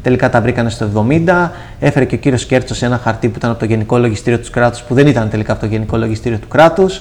τελικά 0.07 0.31
τα 0.31 0.41
βρήκανε 0.41 0.71
στο 0.71 1.07
70. 1.09 1.51
Έφερε 1.81 2.05
και 2.05 2.15
ο 2.15 2.19
κύριος 2.19 2.47
Κέρτσος 2.47 2.83
ένα 2.83 2.99
χαρτί 2.99 3.29
που 3.29 3.35
ήταν 3.39 3.51
από 3.51 3.59
το 3.59 3.65
Γενικό 3.65 3.99
Λογιστήριο 3.99 4.39
του 4.39 4.51
κράτους, 4.51 4.83
που 4.83 4.95
δεν 4.95 5.07
ήταν 5.07 5.29
τελικά 5.29 5.53
από 5.53 5.61
το 5.61 5.67
Γενικό 5.67 5.97
Λογιστήριο 5.97 6.39
του 6.39 6.49
κράτους. 6.49 7.01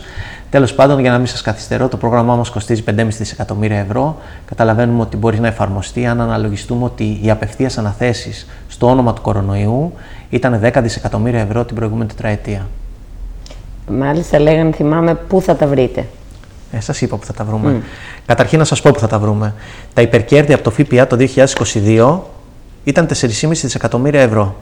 Τέλος 0.50 0.74
πάντων, 0.74 1.00
για 1.00 1.12
να 1.12 1.18
μην 1.18 1.28
σας 1.28 1.42
καθυστερώ, 1.42 1.88
το 1.88 1.98
πρόγραμμά 1.98 2.36
μας 2.36 2.50
κοστίζει 2.50 2.84
5,5 2.84 3.18
δισεκατομμύρια 3.18 3.80
ευρώ. 3.80 4.18
Καταλαβαίνουμε 4.46 5.02
ότι 5.02 5.18
μπορεί 5.18 5.40
να 5.40 5.48
εφαρμοστεί 5.48 6.06
αν 6.06 6.22
αναλογιστούμε 6.22 6.84
ότι 6.84 7.20
οι 7.22 7.30
απευθείας 7.30 7.78
αναθέσεις 7.78 8.48
στο 8.68 8.88
όνομα 8.88 9.14
του 9.14 9.22
κορονοϊού 9.22 9.94
ήταν 10.30 10.60
10 10.64 10.80
δισεκατομμύρια 10.82 11.40
ευρώ 11.40 11.66
την 11.66 11.76
προηγούμενη 11.76 12.10
τετραετία. 12.10 12.68
Μάλιστα, 13.88 14.40
λέγανε, 14.40 14.72
θυμάμαι, 14.72 15.16
πού 15.16 15.42
θα 15.42 15.56
τα 15.56 15.68
βρείτε. 15.68 16.06
Ε, 16.72 16.80
σας 16.80 17.02
είπα 17.02 17.18
που 17.18 17.26
θα 17.26 17.34
τα 17.34 17.44
βρούμε. 17.44 17.82
Καταρχήν, 18.26 18.60
να 18.60 18.66
σας 18.66 18.82
πω 18.82 18.92
που 18.92 19.00
θα 19.00 19.08
τα 19.08 19.20
βρούμε. 19.20 19.54
Τα 19.94 20.02
υπερκέρδη 20.02 20.54
από 20.54 20.64
το 20.64 20.72
ΦΠΑ 20.72 21.08
το 21.08 21.18
2022 21.18 22.20
ήταν 22.86 23.08
4,5 23.08 23.50
δισεκατομμύρια 23.50 24.22
ευρώ. 24.22 24.56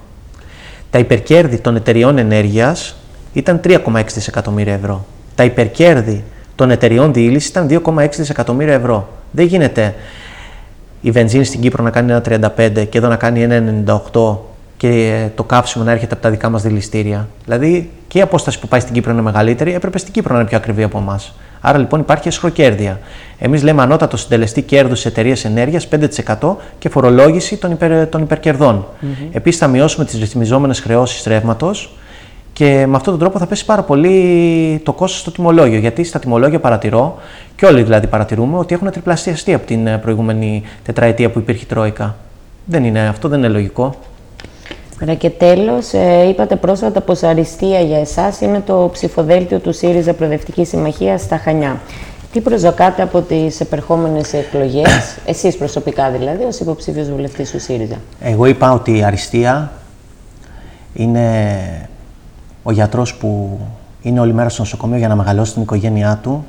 Τα 0.89 0.99
υπερκέρδη 0.99 1.57
των 1.57 1.75
εταιριών 1.75 2.17
ενέργειας 2.17 2.95
ήταν 3.33 3.59
3,6 3.63 4.03
δισεκατομμύρια 4.13 4.73
ευρώ. 4.73 5.05
Τα 5.35 5.43
υπερκέρδη 5.43 6.23
των 6.55 6.71
εταιριών 6.71 7.13
διήλυσης 7.13 7.49
ήταν 7.49 7.67
2,6 7.69 8.09
δισεκατομμύρια 8.15 8.73
ευρώ. 8.73 9.09
Δεν 9.31 9.45
γίνεται 9.45 9.95
η 11.01 11.11
βενζίνη 11.11 11.43
στην 11.43 11.61
Κύπρο 11.61 11.83
να 11.83 11.89
κάνει 11.89 12.11
ένα 12.11 12.51
35 12.57 12.87
και 12.89 12.97
εδώ 12.97 13.07
να 13.07 13.15
κάνει 13.15 13.41
ένα 13.41 13.83
98 14.13 14.37
και 14.77 15.25
το 15.35 15.43
καύσιμο 15.43 15.83
να 15.83 15.91
έρχεται 15.91 16.13
από 16.13 16.23
τα 16.23 16.29
δικά 16.29 16.49
μας 16.49 16.61
δηληστήρια. 16.61 17.27
Δηλαδή 17.43 17.89
και 18.07 18.17
η 18.17 18.21
απόσταση 18.21 18.59
που 18.59 18.67
πάει 18.67 18.79
στην 18.79 18.93
Κύπρο 18.93 19.11
είναι 19.11 19.21
μεγαλύτερη, 19.21 19.73
έπρεπε 19.73 19.97
στην 19.97 20.13
Κύπρο 20.13 20.33
να 20.33 20.39
είναι 20.39 20.49
πιο 20.49 20.57
ακριβή 20.57 20.83
από 20.83 20.97
εμάς. 20.97 21.33
Άρα 21.65 21.77
λοιπόν 21.77 21.99
υπάρχει 21.99 22.27
εσχροκέρδεια. 22.27 22.99
Εμείς 23.37 23.63
λέμε 23.63 23.81
ανώτατο 23.81 24.17
συντελεστή 24.17 24.61
κέρδους 24.61 25.01
τη 25.01 25.07
εταιρεία 25.07 25.35
ενέργειας 25.43 25.87
5% 26.39 26.55
και 26.79 26.89
φορολόγηση 26.89 27.57
των, 27.57 27.71
υπερ, 27.71 28.07
των 28.07 28.21
υπερκερδών. 28.21 28.85
Mm-hmm. 28.85 29.27
Επίσης 29.31 29.59
θα 29.59 29.67
μειώσουμε 29.67 30.05
τις 30.05 30.19
ρυθμιζόμενες 30.19 30.79
χρεώσεις 30.79 31.23
ρεύματος 31.23 31.95
και 32.53 32.85
με 32.87 32.95
αυτόν 32.95 33.13
τον 33.13 33.19
τρόπο 33.19 33.39
θα 33.39 33.47
πέσει 33.47 33.65
πάρα 33.65 33.81
πολύ 33.83 34.81
το 34.83 34.93
κόστος 34.93 35.19
στο 35.19 35.31
τιμολόγιο. 35.31 35.79
Γιατί 35.79 36.03
στα 36.03 36.19
τιμολόγια 36.19 36.59
παρατηρώ, 36.59 37.17
και 37.55 37.65
όλοι 37.65 37.83
δηλαδή 37.83 38.07
παρατηρούμε, 38.07 38.57
ότι 38.57 38.73
έχουν 38.73 38.91
τριπλασιαστεί 38.91 39.53
από 39.53 39.65
την 39.65 39.99
προηγούμενη 40.01 40.63
τετραετία 40.83 41.29
που 41.29 41.39
υπήρχε 41.39 41.63
η 41.63 41.67
Τρόικα. 41.67 42.15
Δεν 42.65 42.83
είναι 42.83 43.07
αυτό, 43.07 43.27
δεν 43.27 43.39
είναι 43.39 43.47
λογικό. 43.47 43.95
Ωραία 45.03 45.15
και 45.15 45.29
τέλος, 45.29 45.93
ε, 45.93 46.27
είπατε 46.29 46.55
πρόσφατα 46.55 47.01
πως 47.01 47.23
αριστεία 47.23 47.79
για 47.79 47.99
εσάς 47.99 48.41
είναι 48.41 48.59
το 48.65 48.89
ψηφοδέλτιο 48.93 49.59
του 49.59 49.73
ΣΥΡΙΖΑ 49.73 50.13
Προοδευτικής 50.13 50.67
Συμμαχίας 50.67 51.21
στα 51.21 51.37
Χανιά. 51.37 51.81
Τι 52.31 52.41
προσδοκάτε 52.41 53.01
από 53.01 53.21
τις 53.21 53.59
επερχόμενες 53.59 54.33
εκλογές, 54.33 55.17
εσείς 55.25 55.57
προσωπικά 55.57 56.09
δηλαδή, 56.09 56.43
ως 56.43 56.59
υποψήφιος 56.59 57.09
βουλευτής 57.11 57.51
του 57.51 57.59
ΣΥΡΙΖΑ; 57.59 57.95
Εγώ 58.21 58.45
είπα 58.45 58.71
ότι 58.71 58.97
η 58.97 59.03
αριστεία 59.03 59.71
είναι 60.93 61.89
ο 62.63 62.71
γιατρός 62.71 63.15
που 63.15 63.59
είναι 64.01 64.19
όλη 64.19 64.33
μέρα 64.33 64.49
στο 64.49 64.61
νοσοκομείο 64.61 64.97
για 64.97 65.07
να 65.07 65.15
μεγαλώσει 65.15 65.53
την 65.53 65.61
οικογένειά 65.61 66.19
του. 66.23 66.45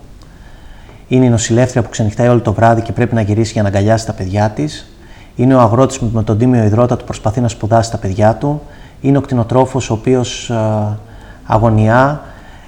Είναι 1.08 1.24
η 1.24 1.28
νοσηλεύτρια 1.28 1.82
που 1.82 1.88
ξενυχτάει 1.88 2.28
όλο 2.28 2.40
το 2.40 2.52
βράδυ 2.52 2.80
και 2.82 2.92
πρέπει 2.92 3.14
να 3.14 3.20
γυρίσει 3.20 3.52
για 3.52 3.62
να 3.62 3.68
αγκαλιάσει 3.68 4.06
τα 4.06 4.12
παιδιά 4.12 4.50
της 4.50 4.93
είναι 5.37 5.55
ο 5.55 5.61
αγρότης 5.61 5.99
που 5.99 6.11
με 6.12 6.23
τον 6.23 6.38
τίμιο 6.38 6.64
υδρότα 6.64 6.97
του 6.97 7.05
προσπαθεί 7.05 7.40
να 7.40 7.49
σπουδάσει 7.49 7.90
τα 7.90 7.99
παιδιά 7.99 8.35
του. 8.35 8.62
Είναι 9.01 9.18
ο 9.18 9.20
κτηνοτρόφος 9.20 9.90
ο 9.90 9.92
οποίος 9.92 10.51
ε, 10.51 10.99
αγωνιά 11.47 12.20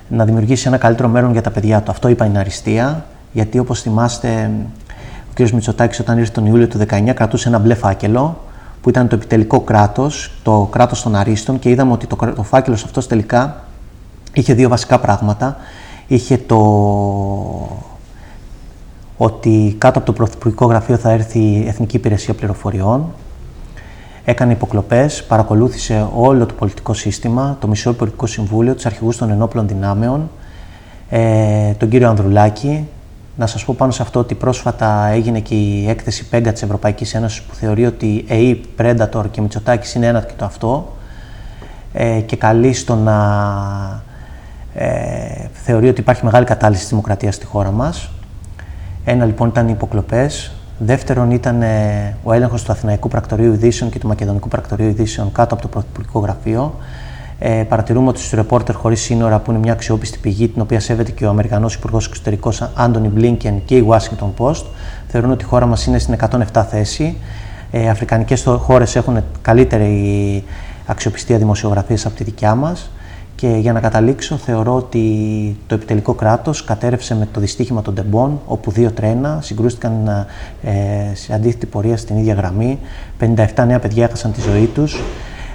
να 0.08 0.24
δημιουργήσει 0.24 0.68
ένα 0.68 0.76
καλύτερο 0.76 1.08
μέλλον 1.08 1.32
για 1.32 1.42
τα 1.42 1.50
παιδιά 1.50 1.82
του. 1.82 1.90
Αυτό 1.90 2.08
είπα 2.08 2.24
είναι 2.24 2.38
αριστεία, 2.38 3.04
γιατί 3.32 3.58
όπως 3.58 3.80
θυμάστε, 3.80 4.50
ο 5.30 5.32
κ. 5.34 5.50
Μητσοτάκης 5.50 5.98
όταν 5.98 6.18
ήρθε 6.18 6.32
τον 6.32 6.46
Ιούλιο 6.46 6.68
του 6.68 6.78
19 6.90 7.10
κρατούσε 7.14 7.48
ένα 7.48 7.58
μπλε 7.58 7.74
φάκελο 7.74 8.40
που 8.80 8.88
ήταν 8.88 9.08
το 9.08 9.14
επιτελικό 9.14 9.60
κράτος, 9.60 10.32
το 10.42 10.68
κράτος 10.72 11.02
των 11.02 11.14
Αρίστων 11.14 11.58
και 11.58 11.70
είδαμε 11.70 11.92
ότι 11.92 12.06
το, 12.06 12.16
το 12.16 12.42
φάκελος 12.42 12.84
αυτός 12.84 13.06
τελικά 13.06 13.64
είχε 14.32 14.54
δύο 14.54 14.68
βασικά 14.68 14.98
πράγματα. 14.98 15.56
Είχε 16.06 16.38
το 16.38 16.56
ότι 19.16 19.74
κάτω 19.78 19.98
από 19.98 20.06
το 20.06 20.12
Πρωθυπουργικό 20.12 20.66
Γραφείο 20.66 20.96
θα 20.96 21.10
έρθει 21.10 21.38
η 21.38 21.64
Εθνική 21.68 21.96
Υπηρεσία 21.96 22.34
Πληροφοριών. 22.34 23.06
Έκανε 24.24 24.52
υποκλοπές, 24.52 25.24
παρακολούθησε 25.24 26.08
όλο 26.14 26.46
το 26.46 26.54
πολιτικό 26.54 26.94
σύστημα, 26.94 27.56
το 27.60 27.68
Μισό 27.68 27.90
Υπουργικό 27.90 28.26
Συμβούλιο, 28.26 28.74
τους 28.74 28.86
αρχηγούς 28.86 29.16
των 29.16 29.30
ενόπλων 29.30 29.68
δυνάμεων, 29.68 30.30
ε, 31.08 31.72
τον 31.72 31.88
κύριο 31.88 32.08
Ανδρουλάκη. 32.08 32.88
Να 33.36 33.46
σας 33.46 33.64
πω 33.64 33.74
πάνω 33.78 33.92
σε 33.92 34.02
αυτό 34.02 34.20
ότι 34.20 34.34
πρόσφατα 34.34 35.06
έγινε 35.06 35.40
και 35.40 35.54
η 35.54 35.88
έκθεση 35.88 36.28
ΠΕΓΚΑ 36.28 36.52
της 36.52 36.62
Ευρωπαϊκής 36.62 37.14
Ένωσης 37.14 37.42
που 37.42 37.54
θεωρεί 37.54 37.86
ότι 37.86 38.24
ΕΕ, 38.28 38.56
Predator 38.78 39.24
και 39.30 39.40
Μητσοτάκης 39.40 39.94
είναι 39.94 40.06
ένα 40.06 40.20
και 40.20 40.32
το 40.36 40.44
αυτό 40.44 40.96
ε, 41.92 42.20
και 42.20 42.36
καλεί 42.36 42.72
στο 42.72 42.94
να 42.94 43.16
ε, 44.74 45.48
θεωρεί 45.52 45.88
ότι 45.88 46.00
υπάρχει 46.00 46.24
μεγάλη 46.24 46.44
κατάλυση 46.44 46.80
της 46.80 46.90
δημοκρατίας 46.90 47.34
στη 47.34 47.46
χώρα 47.46 47.70
μας. 47.70 48.10
Ένα 49.08 49.24
λοιπόν 49.24 49.48
ήταν 49.48 49.68
οι 49.68 49.72
υποκλοπές. 49.74 50.52
Δεύτερον 50.78 51.30
ήταν 51.30 51.62
ε, 51.62 52.16
ο 52.22 52.32
έλεγχος 52.32 52.62
του 52.62 52.72
Αθηναϊκού 52.72 53.08
Πρακτορείου 53.08 53.52
Ειδήσεων 53.52 53.90
και 53.90 53.98
του 53.98 54.06
Μακεδονικού 54.06 54.48
Πρακτορείου 54.48 54.88
Ειδήσεων 54.88 55.32
κάτω 55.32 55.54
από 55.54 55.62
το 55.62 55.68
Πρωθυπουργικό 55.68 56.18
Γραφείο. 56.18 56.74
Ε, 57.38 57.64
παρατηρούμε 57.68 58.08
ότι 58.08 58.18
στους 58.18 58.30
ρεπόρτερ 58.30 58.74
χωρίς 58.74 59.00
σύνορα, 59.00 59.38
που 59.38 59.50
είναι 59.50 59.60
μια 59.60 59.72
αξιόπιστη 59.72 60.18
πηγή, 60.18 60.48
την 60.48 60.62
οποία 60.62 60.80
σέβεται 60.80 61.10
και 61.10 61.26
ο 61.26 61.28
Αμερικανός 61.28 61.74
Υπουργός 61.74 62.06
Εξωτερικό 62.06 62.52
Άντωνι 62.74 63.08
Μπλίνκεν 63.08 63.62
και 63.64 63.76
η 63.76 63.86
Washington 63.88 64.30
Post, 64.38 64.64
θεωρούν 65.08 65.30
ότι 65.30 65.44
η 65.44 65.46
χώρα 65.46 65.66
μας 65.66 65.86
είναι 65.86 65.98
στην 65.98 66.16
107 66.52 66.64
θέση. 66.70 67.16
Ε, 67.70 67.88
Αφρικανικές 67.88 68.42
χώρες 68.42 68.96
έχουν 68.96 69.18
καλύτερη 69.42 70.44
αξιοπιστία 70.86 71.38
δημοσιογραφίας 71.38 72.06
από 72.06 72.16
τη 72.16 72.24
δικιά 72.24 72.54
μας. 72.54 72.90
Και 73.36 73.48
για 73.48 73.72
να 73.72 73.80
καταλήξω, 73.80 74.36
θεωρώ 74.36 74.74
ότι 74.74 75.56
το 75.66 75.74
επιτελικό 75.74 76.14
κράτος 76.14 76.64
κατέρευσε 76.64 77.14
με 77.14 77.28
το 77.32 77.40
δυστύχημα 77.40 77.82
των 77.82 77.94
τεμπών, 77.94 78.40
όπου 78.46 78.70
δύο 78.70 78.90
τρένα 78.90 79.38
συγκρούστηκαν 79.42 80.26
ε, 80.62 80.72
σε 81.14 81.34
αντίθετη 81.34 81.66
πορεία 81.66 81.96
στην 81.96 82.16
ίδια 82.16 82.34
γραμμή. 82.34 82.78
57 83.20 83.64
νέα 83.66 83.78
παιδιά 83.78 84.04
έχασαν 84.04 84.32
τη 84.32 84.40
ζωή 84.40 84.66
τους. 84.66 85.00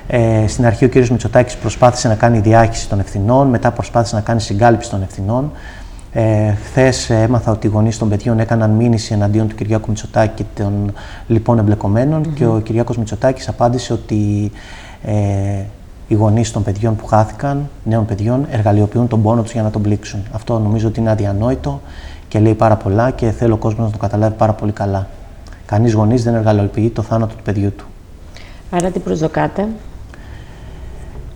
Ε, 0.08 0.48
στην 0.48 0.66
αρχή 0.66 0.86
ο 0.86 0.90
κ. 0.90 0.96
Μητσοτάκης 0.96 1.56
προσπάθησε 1.56 2.08
να 2.08 2.16
κάνει 2.16 2.40
διάχυση 2.40 2.90
των 2.90 3.00
ευθυνών, 3.00 3.48
μετά 3.48 3.72
προσπάθησε 3.72 4.16
να 4.16 4.22
κάνει 4.22 4.42
συγκάλυψη 4.42 4.90
των 4.90 5.02
ευθυνών. 5.02 5.52
Ε, 6.14 6.54
Χθες 6.64 7.10
έμαθα 7.10 7.52
ότι 7.52 7.68
οι 7.68 7.70
γονείς 7.70 7.98
των 7.98 8.10
παιδιών 8.10 8.40
έκαναν 8.40 8.70
μήνυση 8.70 9.14
εναντίον 9.14 9.48
του 9.48 9.56
Κυριάκου 9.56 9.90
Μητσοτάκη 9.90 10.44
και 10.54 10.62
των 10.64 10.94
λοιπόν 11.28 11.60
εμπλεκομένων 11.60 12.22
mm-hmm. 12.24 12.34
και 12.34 12.46
ο 12.46 12.60
Κυριάκος 12.64 12.98
Μητσοτάκης 12.98 13.48
απάντησε 13.48 13.94
ότι 13.94 14.52
ε, 15.04 15.14
οι 16.12 16.14
γονείς 16.14 16.52
των 16.52 16.64
παιδιών 16.64 16.96
που 16.96 17.06
χάθηκαν, 17.06 17.70
νέων 17.84 18.06
παιδιών, 18.06 18.46
εργαλειοποιούν 18.50 19.08
τον 19.08 19.22
πόνο 19.22 19.42
τους 19.42 19.52
για 19.52 19.62
να 19.62 19.70
τον 19.70 19.82
πλήξουν. 19.82 20.24
Αυτό 20.32 20.60
νομίζω 20.60 20.88
ότι 20.88 21.00
είναι 21.00 21.10
αδιανόητο 21.10 21.82
και 22.28 22.40
λέει 22.40 22.54
πάρα 22.54 22.76
πολλά 22.76 23.12
και 23.12 23.32
θέλω 23.32 23.54
ο 23.54 23.58
κόσμος 23.58 23.86
να 23.86 23.92
το 23.92 23.98
καταλάβει 23.98 24.36
πάρα 24.38 24.54
πολύ 24.54 24.72
καλά. 24.72 25.08
Κανείς 25.66 25.94
γονείς 25.94 26.24
δεν 26.24 26.34
εργαλειοποιεί 26.36 26.90
το 26.90 27.02
θάνατο 27.02 27.36
του 27.36 27.44
παιδιού 27.44 27.72
του. 27.76 27.86
Άρα 28.70 28.90
τι 28.90 29.00
προσδοκάτε; 29.00 29.68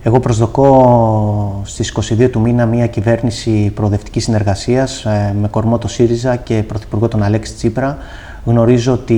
Εγώ 0.02 0.20
προσδοκώ 0.20 1.60
στις 1.64 1.98
22 2.18 2.30
του 2.30 2.40
μήνα 2.40 2.66
μια 2.66 2.86
κυβέρνηση 2.86 3.72
προοδευτικής 3.74 4.24
συνεργασίας 4.24 5.04
ε, 5.04 5.34
με 5.40 5.48
κορμό 5.48 5.78
το 5.78 5.88
ΣΥΡΙΖΑ 5.88 6.36
και 6.36 6.62
πρωθυπουργό 6.62 7.08
τον 7.08 7.22
Αλέξη 7.22 7.54
Τσίπρα. 7.54 7.98
Γνωρίζω 8.44 8.92
ότι 8.92 9.16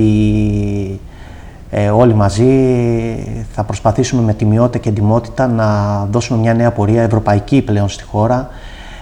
ε, 1.71 1.89
όλοι 1.89 2.13
μαζί 2.13 2.45
θα 3.51 3.63
προσπαθήσουμε 3.63 4.21
με 4.21 4.33
τιμιότητα 4.33 4.77
και 4.77 4.89
εντυμότητα 4.89 5.47
να 5.47 6.05
δώσουμε 6.11 6.39
μια 6.39 6.53
νέα 6.53 6.71
πορεία 6.71 7.03
ευρωπαϊκή 7.03 7.61
πλέον 7.61 7.89
στη 7.89 8.03
χώρα 8.03 8.49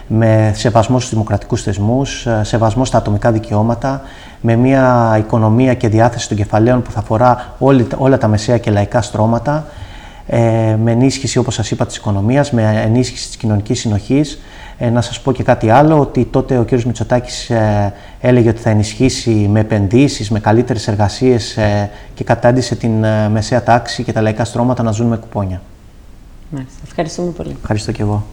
με 0.08 0.52
σεβασμό 0.54 0.98
στους 0.98 1.10
δημοκρατικούς 1.10 1.62
θεσμούς, 1.62 2.26
ε, 2.26 2.40
σεβασμό 2.44 2.84
στα 2.84 2.98
ατομικά 2.98 3.32
δικαιώματα, 3.32 4.00
με 4.40 4.56
μια 4.56 5.16
οικονομία 5.18 5.74
και 5.74 5.88
διάθεση 5.88 6.28
των 6.28 6.36
κεφαλαίων 6.36 6.82
που 6.82 6.90
θα 6.90 6.98
αφορά 6.98 7.54
όλα 7.98 8.18
τα 8.18 8.28
μεσαία 8.28 8.58
και 8.58 8.70
λαϊκά 8.70 9.02
στρώματα, 9.02 9.66
ε, 10.26 10.76
με 10.82 10.92
ενίσχυση, 10.92 11.38
όπως 11.38 11.54
σας 11.54 11.70
είπα, 11.70 11.86
της 11.86 11.96
οικονομίας, 11.96 12.50
με 12.50 12.82
ενίσχυση 12.84 13.26
της 13.26 13.36
κοινωνικής 13.36 13.80
συνοχής, 13.80 14.38
ε, 14.78 14.90
να 14.90 15.00
σας 15.00 15.20
πω 15.20 15.32
και 15.32 15.42
κάτι 15.42 15.70
άλλο, 15.70 16.00
ότι 16.00 16.24
τότε 16.24 16.58
ο 16.58 16.64
κ. 16.64 16.70
Μητσοτάκης 16.70 17.50
ε, 17.50 17.92
έλεγε 18.20 18.48
ότι 18.48 18.60
θα 18.60 18.70
ενισχύσει 18.70 19.30
με 19.30 19.60
επενδύσεις, 19.60 20.30
με 20.30 20.40
καλύτερες 20.40 20.88
εργασίες 20.88 21.56
ε, 21.56 21.90
και 22.14 22.24
κατάντησε 22.24 22.74
την 22.76 23.04
ε, 23.04 23.28
μεσαία 23.28 23.62
τάξη 23.62 24.02
και 24.02 24.12
τα 24.12 24.20
λαϊκά 24.20 24.44
στρώματα 24.44 24.82
να 24.82 24.90
ζουν 24.90 25.06
με 25.06 25.16
κουπόνια. 25.16 25.60
Μάλιστα. 26.50 26.80
Ευχαριστούμε 26.84 27.30
πολύ. 27.30 27.56
Ευχαριστώ 27.60 27.92
και 27.92 28.02
εγώ. 28.02 28.24